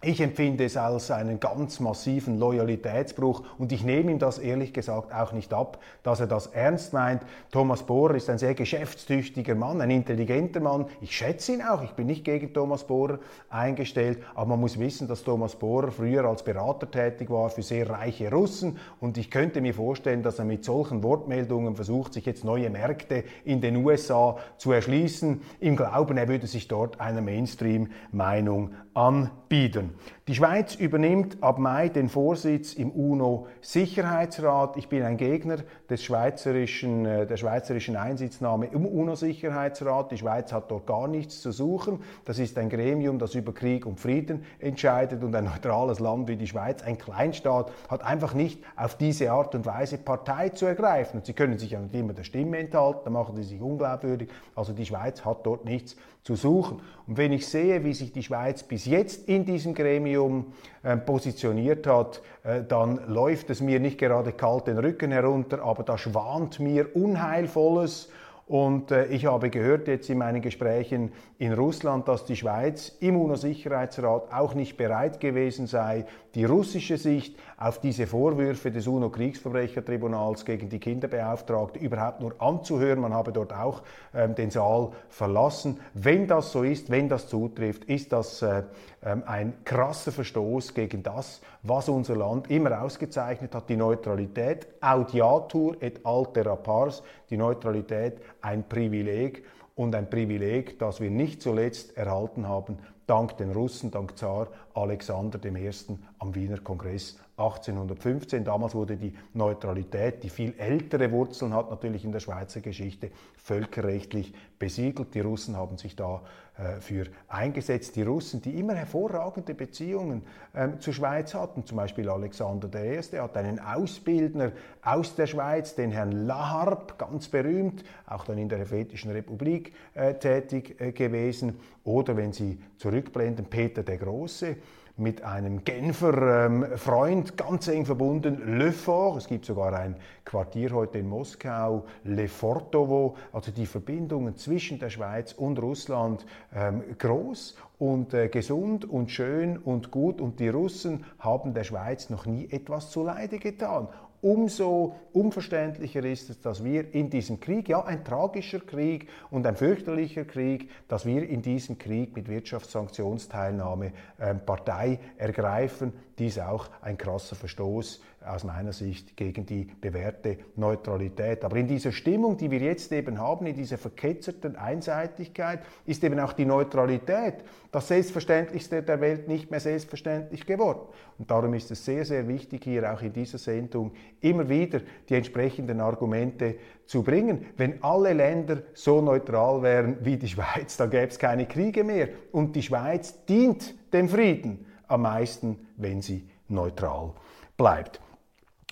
Ich 0.00 0.20
empfinde 0.20 0.64
es 0.64 0.76
als 0.76 1.10
einen 1.10 1.40
ganz 1.40 1.80
massiven 1.80 2.38
Loyalitätsbruch 2.38 3.42
und 3.58 3.72
ich 3.72 3.82
nehme 3.82 4.12
ihm 4.12 4.20
das 4.20 4.38
ehrlich 4.38 4.72
gesagt 4.72 5.12
auch 5.12 5.32
nicht 5.32 5.52
ab, 5.52 5.80
dass 6.04 6.20
er 6.20 6.28
das 6.28 6.46
ernst 6.46 6.92
meint. 6.92 7.22
Thomas 7.50 7.82
Bohrer 7.82 8.14
ist 8.14 8.30
ein 8.30 8.38
sehr 8.38 8.54
geschäftstüchtiger 8.54 9.56
Mann, 9.56 9.80
ein 9.80 9.90
intelligenter 9.90 10.60
Mann. 10.60 10.86
Ich 11.00 11.16
schätze 11.16 11.54
ihn 11.54 11.62
auch, 11.62 11.82
ich 11.82 11.90
bin 11.94 12.06
nicht 12.06 12.24
gegen 12.24 12.54
Thomas 12.54 12.84
Bohrer 12.84 13.18
eingestellt, 13.50 14.20
aber 14.36 14.50
man 14.50 14.60
muss 14.60 14.78
wissen, 14.78 15.08
dass 15.08 15.24
Thomas 15.24 15.56
Bohrer 15.56 15.90
früher 15.90 16.26
als 16.26 16.44
Berater 16.44 16.88
tätig 16.88 17.28
war 17.28 17.50
für 17.50 17.62
sehr 17.62 17.90
reiche 17.90 18.30
Russen 18.30 18.78
und 19.00 19.18
ich 19.18 19.32
könnte 19.32 19.60
mir 19.60 19.74
vorstellen, 19.74 20.22
dass 20.22 20.38
er 20.38 20.44
mit 20.44 20.64
solchen 20.64 21.02
Wortmeldungen 21.02 21.74
versucht, 21.74 22.14
sich 22.14 22.24
jetzt 22.24 22.44
neue 22.44 22.70
Märkte 22.70 23.24
in 23.44 23.60
den 23.60 23.74
USA 23.74 24.36
zu 24.58 24.70
erschließen, 24.70 25.42
im 25.58 25.74
Glauben, 25.74 26.16
er 26.18 26.28
würde 26.28 26.46
sich 26.46 26.68
dort 26.68 27.00
einer 27.00 27.20
Mainstream-Meinung 27.20 28.76
anbieten. 28.94 29.87
Die 30.28 30.34
Schweiz 30.34 30.74
übernimmt 30.74 31.42
ab 31.42 31.58
Mai 31.58 31.88
den 31.88 32.08
Vorsitz 32.08 32.74
im 32.74 32.90
UNO-Sicherheitsrat. 32.90 34.76
Ich 34.76 34.88
bin 34.88 35.02
ein 35.02 35.16
Gegner 35.16 35.56
des 35.88 36.04
schweizerischen, 36.04 37.06
äh, 37.06 37.26
der 37.26 37.36
schweizerischen 37.36 37.96
Einsitznahme 37.96 38.66
im 38.66 38.84
UNO-Sicherheitsrat. 38.84 40.12
Die 40.12 40.18
Schweiz 40.18 40.52
hat 40.52 40.70
dort 40.70 40.86
gar 40.86 41.08
nichts 41.08 41.40
zu 41.40 41.50
suchen. 41.50 42.00
Das 42.24 42.38
ist 42.38 42.58
ein 42.58 42.68
Gremium, 42.68 43.18
das 43.18 43.34
über 43.34 43.54
Krieg 43.54 43.86
und 43.86 44.00
Frieden 44.00 44.44
entscheidet 44.58 45.24
und 45.24 45.34
ein 45.34 45.44
neutrales 45.44 45.98
Land 45.98 46.28
wie 46.28 46.36
die 46.36 46.46
Schweiz, 46.46 46.82
ein 46.82 46.98
Kleinstaat, 46.98 47.72
hat 47.88 48.02
einfach 48.02 48.34
nicht 48.34 48.62
auf 48.76 48.96
diese 48.96 49.32
Art 49.32 49.54
und 49.54 49.66
Weise 49.66 49.98
Partei 49.98 50.50
zu 50.50 50.66
ergreifen. 50.66 51.20
Und 51.20 51.26
sie 51.26 51.32
können 51.32 51.58
sich 51.58 51.70
ja 51.70 51.80
nicht 51.80 51.94
immer 51.94 52.12
der 52.12 52.24
Stimme 52.24 52.58
enthalten, 52.58 53.00
da 53.04 53.10
machen 53.10 53.36
sie 53.36 53.44
sich 53.44 53.60
unglaubwürdig. 53.60 54.28
Also 54.54 54.72
die 54.72 54.84
Schweiz 54.84 55.24
hat 55.24 55.46
dort 55.46 55.64
nichts 55.64 55.96
zu 56.22 56.36
suchen. 56.36 56.80
Und 57.06 57.16
wenn 57.16 57.32
ich 57.32 57.46
sehe, 57.46 57.84
wie 57.84 57.94
sich 57.94 58.12
die 58.12 58.22
Schweiz 58.22 58.62
bis 58.62 58.84
jetzt 58.84 59.28
in 59.28 59.44
diesem 59.44 59.74
Gremium 59.74 60.52
äh, 60.82 60.96
positioniert 60.96 61.86
hat, 61.86 62.22
äh, 62.44 62.62
dann 62.62 63.00
läuft 63.08 63.50
es 63.50 63.60
mir 63.60 63.80
nicht 63.80 63.98
gerade 63.98 64.32
kalt 64.32 64.66
den 64.66 64.78
Rücken 64.78 65.10
herunter, 65.10 65.62
aber 65.62 65.82
da 65.84 65.96
schwant 65.96 66.60
mir 66.60 66.94
Unheilvolles 66.94 68.10
Und 68.48 68.90
äh, 68.92 69.04
ich 69.06 69.26
habe 69.26 69.50
gehört 69.50 69.88
jetzt 69.88 70.08
in 70.08 70.16
meinen 70.16 70.40
Gesprächen 70.40 71.12
in 71.38 71.52
Russland, 71.52 72.08
dass 72.08 72.24
die 72.24 72.34
Schweiz 72.34 72.96
im 72.98 73.20
UNO-Sicherheitsrat 73.20 74.32
auch 74.32 74.54
nicht 74.54 74.78
bereit 74.78 75.20
gewesen 75.20 75.66
sei, 75.66 76.06
die 76.34 76.46
russische 76.46 76.96
Sicht 76.96 77.36
auf 77.58 77.78
diese 77.78 78.06
Vorwürfe 78.06 78.70
des 78.70 78.86
UNO-Kriegsverbrechertribunals 78.86 80.46
gegen 80.46 80.70
die 80.70 80.78
Kinderbeauftragte 80.78 81.78
überhaupt 81.78 82.20
nur 82.20 82.40
anzuhören. 82.40 83.00
Man 83.00 83.12
habe 83.12 83.32
dort 83.32 83.52
auch 83.52 83.82
ähm, 84.14 84.34
den 84.34 84.50
Saal 84.50 84.92
verlassen. 85.10 85.80
Wenn 85.92 86.26
das 86.26 86.50
so 86.50 86.62
ist, 86.62 86.90
wenn 86.90 87.10
das 87.10 87.28
zutrifft, 87.28 87.84
ist 87.84 88.12
das 88.12 88.40
äh, 88.40 88.62
ähm, 89.04 89.22
ein 89.26 89.52
krasser 89.64 90.10
Verstoß 90.10 90.74
gegen 90.74 91.02
das, 91.02 91.40
was 91.62 91.88
unser 91.88 92.16
Land 92.16 92.50
immer 92.50 92.82
ausgezeichnet 92.82 93.54
hat, 93.54 93.68
die 93.68 93.76
Neutralität, 93.76 94.66
audiatur 94.80 95.76
et 95.80 96.04
altera 96.04 96.56
pars, 96.56 97.02
die 97.30 97.36
Neutralität 97.36 98.18
ein 98.40 98.68
Privileg 98.68 99.44
und 99.74 99.94
ein 99.94 100.10
Privileg, 100.10 100.78
das 100.78 101.00
wir 101.00 101.10
nicht 101.10 101.42
zuletzt 101.42 101.96
erhalten 101.96 102.48
haben 102.48 102.78
dank 103.08 103.36
den 103.38 103.50
Russen, 103.50 103.90
dank 103.90 104.16
Zar 104.16 104.48
Alexander 104.78 105.38
I. 105.44 105.70
am 106.18 106.34
Wiener 106.34 106.58
Kongress 106.58 107.18
1815. 107.36 108.44
Damals 108.44 108.74
wurde 108.74 108.96
die 108.96 109.12
Neutralität, 109.34 110.22
die 110.22 110.28
viel 110.28 110.54
ältere 110.58 111.10
Wurzeln 111.12 111.54
hat 111.54 111.70
natürlich 111.70 112.04
in 112.04 112.12
der 112.12 112.20
Schweizer 112.20 112.60
Geschichte, 112.60 113.10
völkerrechtlich 113.36 114.34
besiegelt. 114.58 115.14
Die 115.14 115.20
Russen 115.20 115.56
haben 115.56 115.78
sich 115.78 115.94
da 115.94 116.22
äh, 116.58 117.04
eingesetzt. 117.28 117.94
Die 117.94 118.02
Russen, 118.02 118.42
die 118.42 118.58
immer 118.58 118.74
hervorragende 118.74 119.54
Beziehungen 119.54 120.22
ähm, 120.54 120.80
zur 120.80 120.92
Schweiz 120.92 121.32
hatten, 121.34 121.64
zum 121.64 121.76
Beispiel 121.76 122.08
Alexander 122.08 122.68
I. 122.74 123.00
hat 123.18 123.36
einen 123.36 123.60
Ausbildner 123.60 124.50
aus 124.82 125.14
der 125.14 125.28
Schweiz, 125.28 125.76
den 125.76 125.92
Herrn 125.92 126.26
Laharp, 126.26 126.98
ganz 126.98 127.28
berühmt, 127.28 127.84
auch 128.06 128.24
dann 128.24 128.38
in 128.38 128.48
der 128.48 128.58
Helvetischen 128.58 129.12
Republik 129.12 129.72
äh, 129.94 130.14
tätig 130.14 130.80
äh, 130.80 130.90
gewesen. 130.90 131.60
Oder 131.84 132.16
wenn 132.16 132.32
Sie 132.32 132.58
zurückblenden, 132.76 133.46
Peter 133.46 133.84
der 133.84 133.98
Große, 133.98 134.56
mit 134.98 135.22
einem 135.22 135.64
Genfer 135.64 136.46
ähm, 136.46 136.66
Freund 136.76 137.36
ganz 137.36 137.68
eng 137.68 137.86
verbunden, 137.86 138.58
Lefort. 138.58 139.18
Es 139.18 139.28
gibt 139.28 139.44
sogar 139.44 139.72
ein 139.72 139.96
Quartier 140.24 140.72
heute 140.72 140.98
in 140.98 141.08
Moskau, 141.08 141.86
Lefortovo. 142.04 143.16
Also 143.32 143.52
die 143.52 143.66
Verbindungen 143.66 144.36
zwischen 144.36 144.78
der 144.78 144.90
Schweiz 144.90 145.32
und 145.32 145.58
Russland 145.60 146.26
ähm, 146.54 146.82
groß 146.98 147.56
und 147.78 148.12
äh, 148.12 148.28
gesund 148.28 148.84
und 148.84 149.10
schön 149.10 149.56
und 149.56 149.90
gut. 149.90 150.20
Und 150.20 150.40
die 150.40 150.48
Russen 150.48 151.04
haben 151.20 151.54
der 151.54 151.64
Schweiz 151.64 152.10
noch 152.10 152.26
nie 152.26 152.48
etwas 152.50 152.90
zuleide 152.90 153.38
getan 153.38 153.88
umso 154.20 154.96
unverständlicher 155.12 156.04
ist 156.04 156.30
es, 156.30 156.40
dass 156.40 156.64
wir 156.64 156.94
in 156.94 157.10
diesem 157.10 157.40
Krieg, 157.40 157.68
ja 157.68 157.84
ein 157.84 158.04
tragischer 158.04 158.60
Krieg 158.60 159.08
und 159.30 159.46
ein 159.46 159.56
fürchterlicher 159.56 160.24
Krieg, 160.24 160.70
dass 160.88 161.06
wir 161.06 161.28
in 161.28 161.42
diesem 161.42 161.78
Krieg 161.78 162.14
mit 162.16 162.28
Wirtschaftssanktionsteilnahme 162.28 163.92
äh, 164.18 164.34
Partei 164.34 164.98
ergreifen. 165.16 165.92
Dies 166.18 166.38
auch 166.38 166.68
ein 166.82 166.98
krasser 166.98 167.36
Verstoß 167.36 168.00
aus 168.26 168.42
meiner 168.44 168.72
Sicht 168.72 169.16
gegen 169.16 169.46
die 169.46 169.68
bewährte 169.80 170.38
Neutralität. 170.56 171.44
Aber 171.44 171.56
in 171.56 171.68
dieser 171.68 171.92
Stimmung, 171.92 172.36
die 172.36 172.50
wir 172.50 172.58
jetzt 172.58 172.90
eben 172.92 173.18
haben, 173.18 173.46
in 173.46 173.54
dieser 173.54 173.78
verketzerten 173.78 174.56
Einseitigkeit, 174.56 175.60
ist 175.86 176.02
eben 176.02 176.18
auch 176.18 176.32
die 176.32 176.44
Neutralität, 176.44 177.34
das 177.70 177.88
Selbstverständlichste 177.88 178.82
der 178.82 179.00
Welt, 179.00 179.28
nicht 179.28 179.50
mehr 179.50 179.60
selbstverständlich 179.60 180.44
geworden. 180.44 180.88
Und 181.18 181.30
darum 181.30 181.54
ist 181.54 181.70
es 181.70 181.84
sehr, 181.84 182.04
sehr 182.04 182.26
wichtig, 182.26 182.64
hier 182.64 182.92
auch 182.92 183.02
in 183.02 183.12
dieser 183.12 183.38
Sendung 183.38 183.92
immer 184.20 184.48
wieder 184.48 184.80
die 185.08 185.14
entsprechenden 185.14 185.80
Argumente 185.80 186.56
zu 186.86 187.02
bringen. 187.02 187.46
Wenn 187.56 187.82
alle 187.82 188.12
Länder 188.12 188.62
so 188.74 189.00
neutral 189.00 189.62
wären 189.62 190.04
wie 190.04 190.16
die 190.16 190.28
Schweiz, 190.28 190.76
dann 190.76 190.90
gäbe 190.90 191.08
es 191.08 191.18
keine 191.18 191.46
Kriege 191.46 191.84
mehr. 191.84 192.08
Und 192.32 192.56
die 192.56 192.62
Schweiz 192.62 193.24
dient 193.26 193.74
dem 193.92 194.08
Frieden 194.08 194.66
am 194.88 195.02
meisten, 195.02 195.68
wenn 195.76 196.02
sie 196.02 196.28
neutral 196.48 197.12
bleibt. 197.56 198.00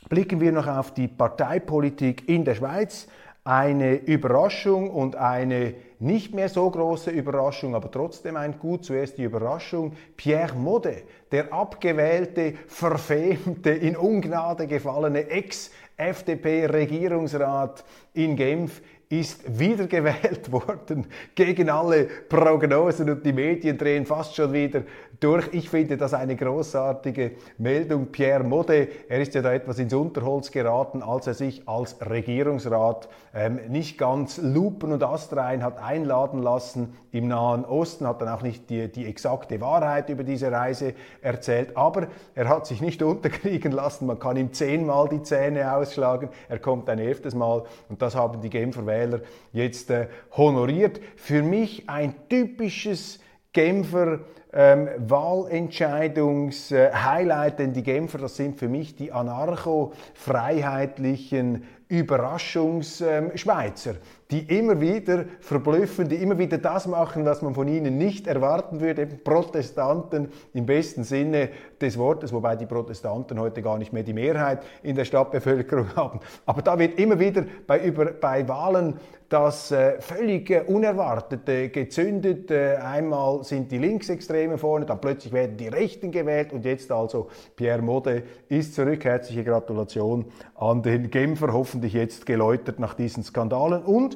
Blicken 0.09 0.41
wir 0.41 0.51
noch 0.53 0.67
auf 0.67 0.95
die 0.95 1.09
Parteipolitik 1.09 2.29
in 2.29 2.45
der 2.45 2.55
Schweiz. 2.55 3.09
Eine 3.45 3.95
Überraschung 3.95 4.91
und 4.91 5.17
eine 5.17 5.75
nicht 5.99 6.35
mehr 6.35 6.49
so 6.49 6.71
große 6.71 7.11
Überraschung, 7.11 7.75
aber 7.75 7.91
trotzdem 7.91 8.37
ein 8.37 8.59
Gut. 8.59 8.85
Zuerst 8.85 9.19
die 9.19 9.25
Überraschung. 9.25 9.93
Pierre 10.17 10.55
Mode, 10.55 11.03
der 11.33 11.53
abgewählte, 11.53 12.55
verfemte, 12.67 13.71
in 13.71 13.97
Ungnade 13.97 14.67
gefallene 14.67 15.29
Ex-FDP-Regierungsrat 15.29 17.85
in 18.15 18.37
Genf, 18.37 18.81
ist 19.09 19.59
wiedergewählt 19.59 20.51
worden 20.53 21.07
gegen 21.35 21.71
alle 21.71 22.09
Prognosen 22.29 23.09
und 23.09 23.25
die 23.25 23.33
Medien 23.33 23.79
drehen 23.79 24.05
fast 24.05 24.35
schon 24.35 24.53
wieder 24.53 24.83
durch. 25.21 25.49
Ich 25.53 25.71
finde 25.71 25.97
das 25.97 26.13
eine 26.13 26.35
großartige 26.35 27.33
Meldung. 27.59 28.07
Pierre 28.07 28.43
Mode, 28.43 28.89
er 29.09 29.21
ist 29.21 29.35
ja 29.35 29.43
da 29.43 29.53
etwas 29.53 29.79
ins 29.79 29.95
Unterholz 29.95 30.51
geraten, 30.51 31.03
als 31.03 31.29
er 31.29 31.35
sich 31.35 31.69
als 31.69 31.97
Regierungsrat 32.01 33.09
ähm, 33.33 33.61
nicht 33.69 33.97
ganz 33.97 34.39
lupen 34.39 34.93
und 34.93 35.03
astrein 35.03 35.63
hat 35.63 35.79
einladen 35.79 36.43
lassen 36.43 36.97
im 37.13 37.29
Nahen 37.29 37.65
Osten, 37.65 38.07
hat 38.07 38.21
dann 38.21 38.29
auch 38.29 38.43
nicht 38.43 38.69
die, 38.69 38.91
die 38.91 39.07
exakte 39.07 39.61
Wahrheit 39.61 40.09
über 40.11 40.25
diese 40.25 40.51
Reise 40.53 40.95
erzählt, 41.23 41.77
aber 41.77 42.09
er 42.35 42.49
hat 42.49 42.67
sich 42.67 42.81
nicht 42.81 43.03
unterkriegen 43.05 43.73
lassen. 43.73 44.07
Man 44.07 44.19
kann 44.19 44.37
ihm 44.37 44.53
zehnmal 44.53 45.09
die 45.09 45.23
Zähne 45.23 45.73
ausschlagen, 45.75 46.29
er 46.49 46.59
kommt 46.59 46.89
ein 46.91 46.99
elftes 46.99 47.35
Mal 47.35 47.65
und 47.89 48.03
das 48.03 48.15
haben 48.15 48.41
die 48.41 48.51
Genfer 48.51 48.83
Wähler 48.97 49.21
jetzt 49.53 49.91
äh, 49.91 50.09
honoriert. 50.37 51.01
Für 51.17 51.43
mich 51.43 51.89
ein 51.89 52.15
typisches 52.29 53.19
Genfer 53.53 54.21
ähm, 54.53 54.89
Wahlentscheidungs-Highlight, 54.99 57.55
äh, 57.55 57.57
denn 57.57 57.73
die 57.73 57.83
Genfer, 57.83 58.19
das 58.19 58.37
sind 58.37 58.59
für 58.59 58.69
mich 58.69 58.95
die 58.97 59.13
anarcho-freiheitlichen 59.13 61.65
Überraschungsschweizer, 61.89 63.91
ähm, 63.91 63.97
die 64.31 64.59
immer 64.59 64.81
wieder 64.81 65.25
verblüffen, 65.41 66.09
die 66.09 66.17
immer 66.17 66.39
wieder 66.39 66.59
das 66.59 66.87
machen, 66.87 67.25
was 67.25 67.43
man 67.43 67.55
von 67.55 67.69
ihnen 67.69 67.97
nicht 67.97 68.27
erwarten 68.27 68.81
würde, 68.81 69.03
eben 69.03 69.23
Protestanten 69.23 70.29
im 70.53 70.67
besten 70.67 71.05
Sinne 71.05 71.51
des 71.81 71.97
Wortes, 71.97 72.33
wobei 72.33 72.57
die 72.57 72.67
Protestanten 72.67 73.39
heute 73.39 73.63
gar 73.63 73.79
nicht 73.79 73.93
mehr 73.93 74.03
die 74.03 74.13
Mehrheit 74.13 74.61
in 74.83 74.97
der 74.97 75.05
Stadtbevölkerung 75.05 75.89
haben. 75.97 76.21
Aber 76.45 76.63
da 76.63 76.79
wird 76.79 76.99
immer 76.99 77.19
wieder 77.21 77.45
bei, 77.67 77.81
über, 77.81 78.07
bei 78.07 78.47
Wahlen 78.49 78.99
das 79.29 79.73
äh, 79.73 80.01
völlig 80.01 80.51
äh, 80.51 80.63
Unerwartete 80.67 81.69
gezündet. 81.71 82.51
Äh, 82.51 82.77
einmal 82.77 83.43
sind 83.43 83.73
die 83.73 83.79
Linksextremen 83.79 84.59
vorne, 84.59 84.87
dann 84.87 85.01
plötzlich 85.01 85.33
werden 85.33 85.57
die 85.57 85.69
Rechten 85.69 86.13
gewählt 86.13 86.53
und 86.53 86.65
jetzt 86.65 86.93
also 86.93 87.29
Pierre 87.57 87.83
Mode 87.83 88.23
ist 88.49 88.75
zurück. 88.75 89.05
Herzliche 89.05 89.43
Gratulation 89.43 90.27
an 90.55 90.83
den 90.83 91.11
Genfer, 91.11 91.53
hoffentlich 91.53 91.93
jetzt 91.93 92.25
geläutert 92.27 92.79
nach 92.79 92.95
diesen 92.95 93.25
Skandalen. 93.25 93.83
Und 93.83 94.16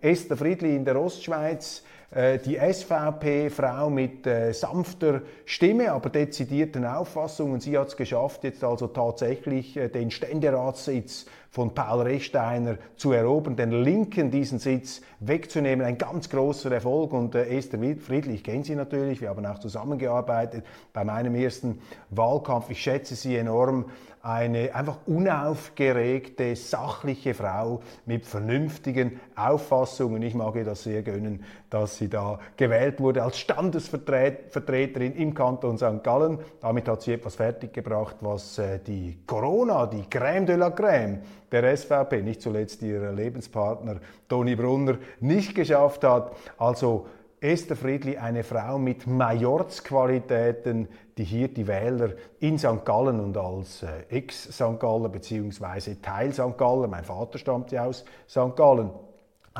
Esther 0.00 0.36
Friedli 0.36 0.76
in 0.76 0.84
der 0.84 1.00
Ostschweiz, 1.00 1.82
äh, 2.10 2.38
die 2.38 2.56
SVP-Frau 2.56 3.90
mit 3.90 4.26
äh, 4.26 4.52
sanfter 4.52 5.22
Stimme, 5.44 5.92
aber 5.92 6.08
dezidierten 6.08 6.86
Auffassungen. 6.86 7.60
Sie 7.60 7.76
hat 7.76 7.88
es 7.88 7.96
geschafft, 7.96 8.44
jetzt 8.44 8.64
also 8.64 8.86
tatsächlich 8.86 9.76
äh, 9.76 9.88
den 9.88 10.10
Ständeratssitz 10.10 11.26
von 11.50 11.74
Paul 11.74 12.02
Rechsteiner 12.02 12.76
zu 12.96 13.12
erobern, 13.12 13.56
den 13.56 13.72
Linken 13.72 14.30
diesen 14.30 14.58
Sitz 14.58 15.02
wegzunehmen. 15.20 15.84
Ein 15.84 15.98
ganz 15.98 16.30
großer 16.30 16.70
Erfolg. 16.70 17.12
Und 17.12 17.34
äh, 17.34 17.46
Esther 17.56 17.78
Friedli, 18.00 18.34
ich 18.34 18.44
kenne 18.44 18.64
sie 18.64 18.74
natürlich, 18.74 19.20
wir 19.20 19.30
haben 19.30 19.44
auch 19.44 19.58
zusammengearbeitet 19.58 20.64
bei 20.92 21.04
meinem 21.04 21.34
ersten 21.34 21.80
Wahlkampf. 22.10 22.70
Ich 22.70 22.82
schätze 22.82 23.16
sie 23.16 23.36
enorm. 23.36 23.86
Eine 24.20 24.74
einfach 24.74 24.98
unaufgeregte, 25.06 26.54
sachliche 26.56 27.34
Frau 27.34 27.82
mit 28.04 28.26
vernünftigen 28.26 29.20
Auffassungen. 29.36 29.87
Ich 30.22 30.34
mag 30.34 30.56
ihr 30.56 30.64
das 30.64 30.82
sehr 30.82 31.02
gönnen, 31.02 31.44
dass 31.70 31.98
sie 31.98 32.08
da 32.08 32.38
gewählt 32.56 33.00
wurde 33.00 33.22
als 33.22 33.38
Standesvertreterin 33.38 35.14
im 35.14 35.34
Kanton 35.34 35.78
St. 35.78 36.02
Gallen. 36.02 36.38
Damit 36.60 36.88
hat 36.88 37.02
sie 37.02 37.14
etwas 37.14 37.36
fertiggebracht, 37.36 38.16
was 38.20 38.58
äh, 38.58 38.78
die 38.78 39.18
Corona, 39.26 39.86
die 39.86 40.02
Crème 40.02 40.44
de 40.44 40.56
la 40.56 40.68
Crème, 40.68 41.18
der 41.50 41.76
SVP, 41.76 42.22
nicht 42.22 42.42
zuletzt 42.42 42.82
ihr 42.82 43.12
Lebenspartner 43.12 43.96
Toni 44.28 44.56
Brunner, 44.56 44.98
nicht 45.20 45.54
geschafft 45.54 46.04
hat. 46.04 46.32
Also 46.58 47.06
Esther 47.40 47.76
Friedli, 47.76 48.16
eine 48.16 48.42
Frau 48.42 48.78
mit 48.78 49.06
Majorzqualitäten, 49.06 50.88
die 51.16 51.24
hier 51.24 51.46
die 51.46 51.68
Wähler 51.68 52.10
in 52.40 52.58
St. 52.58 52.84
Gallen 52.84 53.20
und 53.20 53.36
als 53.36 53.84
äh, 53.84 53.86
Ex-St. 54.08 54.80
Galler 54.80 55.08
bzw. 55.08 55.96
Teil 56.02 56.32
St. 56.32 56.58
Galler, 56.58 56.88
mein 56.88 57.04
Vater 57.04 57.38
stammt 57.38 57.70
ja 57.70 57.84
aus 57.84 58.04
St. 58.28 58.56
Gallen, 58.56 58.90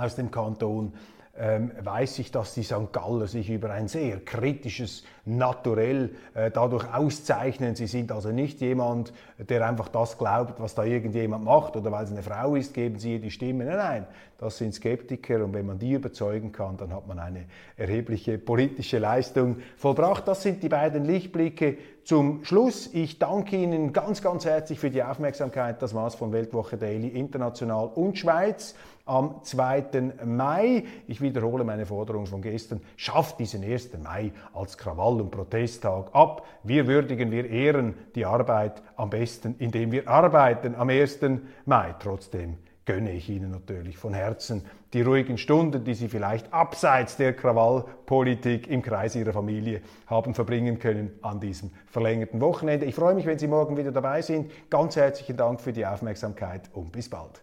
aus 0.01 0.17
dem 0.17 0.31
Kanton, 0.31 0.93
ähm, 1.41 1.71
weiß 1.81 2.19
ich, 2.19 2.33
dass 2.33 2.55
die 2.55 2.65
St. 2.65 2.93
Galler 2.93 3.29
sich 3.29 3.49
über 3.49 3.71
ein 3.71 3.87
sehr 3.87 4.19
kritisches 4.19 5.05
Naturell 5.25 6.11
äh, 6.35 6.51
dadurch 6.51 6.93
auszeichnen. 6.93 7.77
Sie 7.77 7.87
sind 7.87 8.11
also 8.11 8.33
nicht 8.33 8.61
jemand, 8.61 9.13
der 9.39 9.65
einfach 9.65 9.89
das 9.89 10.19
glaubt, 10.19 10.59
was 10.59 10.75
da 10.75 10.83
irgendjemand 10.83 11.45
macht 11.45 11.77
oder 11.77 11.93
weil 11.93 12.05
es 12.05 12.11
eine 12.11 12.25
Frau 12.25 12.57
ist, 12.57 12.75
geben 12.75 12.99
sie 12.99 13.15
ihr 13.15 13.21
die 13.21 13.31
Stimme. 13.31 13.67
Nein, 13.67 13.77
nein, 13.77 14.07
das 14.39 14.59
sind 14.59 14.75
Skeptiker 14.75 15.45
und 15.45 15.55
wenn 15.55 15.67
man 15.67 15.79
die 15.79 15.93
überzeugen 15.93 16.51
kann, 16.51 16.77
dann 16.77 16.93
hat 16.93 17.07
man 17.07 17.21
eine 17.21 17.45
erhebliche 17.77 18.39
politische 18.39 18.99
Leistung 18.99 19.59
vollbracht. 19.77 20.27
Das 20.27 20.43
sind 20.43 20.63
die 20.63 20.69
beiden 20.69 21.05
Lichtblicke 21.05 21.77
zum 22.03 22.45
Schluss. 22.45 22.89
Ich 22.93 23.19
danke 23.19 23.57
Ihnen 23.57 23.93
ganz, 23.93 24.23
ganz 24.23 24.45
herzlich 24.45 24.81
für 24.81 24.91
die 24.91 25.03
Aufmerksamkeit. 25.03 25.83
Das 25.83 25.95
war's 25.95 26.15
von 26.15 26.33
Weltwoche 26.33 26.79
Daily 26.79 27.09
International 27.09 27.91
und 27.95 28.19
Schweiz 28.19 28.75
am 29.09 29.43
2. 29.43 30.13
Mai. 30.25 30.85
Ich 31.07 31.21
wiederhole 31.21 31.65
meine 31.65 31.87
Forderung 31.87 32.27
von 32.27 32.43
gestern. 32.43 32.81
Schafft 32.97 33.39
diesen 33.39 33.65
1. 33.65 33.91
Mai 34.03 34.33
als 34.53 34.77
Krawall- 34.77 35.21
und 35.21 35.31
Protesttag 35.31 36.15
ab. 36.15 36.47
Wir 36.63 36.87
würdigen, 36.87 37.31
wir 37.31 37.49
ehren 37.49 37.95
die 38.15 38.25
Arbeit 38.25 38.83
am 38.97 39.11
besten, 39.11 39.55
indem 39.59 39.93
wir 39.93 40.09
arbeiten 40.09 40.75
am 40.75 40.91
1. 40.91 41.41
Mai. 41.65 41.95
Trotzdem 41.99 42.59
gönne 42.89 43.13
ich 43.13 43.29
Ihnen 43.29 43.51
natürlich 43.51 43.99
von 43.99 44.15
Herzen 44.15 44.65
die 44.95 45.03
ruhigen 45.03 45.37
Stunden, 45.37 45.85
die 45.85 45.93
Sie 45.93 46.09
vielleicht 46.09 46.53
abseits 46.55 47.19
der 47.19 47.35
Krawallpolitik 47.35 48.67
im 48.67 48.81
Kreis 48.81 49.15
Ihrer 49.15 49.35
Familie 49.35 49.83
haben 50.07 50.33
verbringen 50.33 50.79
können 50.79 51.11
an 51.21 51.39
diesem 51.39 51.71
verlängerten 51.87 52.41
Wochenende. 52.41 52.87
Ich 52.87 52.95
freue 52.95 53.15
mich, 53.15 53.27
wenn 53.27 53.39
Sie 53.39 53.47
morgen 53.47 53.77
wieder 53.77 53.93
dabei 53.93 54.23
sind. 54.23 54.51
Ganz 54.71 54.97
herzlichen 54.97 55.37
Dank 55.37 55.61
für 55.61 55.75
die 55.75 55.85
Aufmerksamkeit 55.85 56.71
und 56.73 56.91
bis 56.91 57.11
bald. 57.11 57.43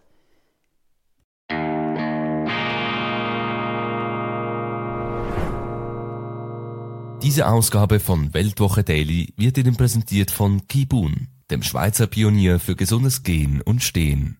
Diese 7.26 7.48
Ausgabe 7.48 7.98
von 7.98 8.32
Weltwoche 8.34 8.84
Daily 8.84 9.34
wird 9.36 9.58
Ihnen 9.58 9.76
präsentiert 9.76 10.30
von 10.30 10.68
Kibun, 10.68 11.26
dem 11.50 11.64
Schweizer 11.64 12.06
Pionier 12.06 12.60
für 12.60 12.76
gesundes 12.76 13.24
Gehen 13.24 13.60
und 13.62 13.82
Stehen. 13.82 14.38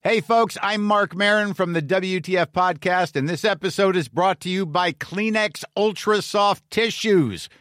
Hey 0.00 0.20
folks, 0.20 0.58
I'm 0.58 0.78
Mark 0.78 1.14
Marin 1.14 1.54
from 1.54 1.74
the 1.74 1.80
WTF 1.80 2.52
podcast 2.52 3.16
and 3.16 3.28
this 3.28 3.44
episode 3.44 3.96
is 3.96 4.08
brought 4.08 4.40
to 4.40 4.48
you 4.48 4.66
by 4.66 4.92
Kleenex 4.92 5.62
Ultra 5.76 6.20
Soft 6.20 6.64
Tissues 6.70 7.48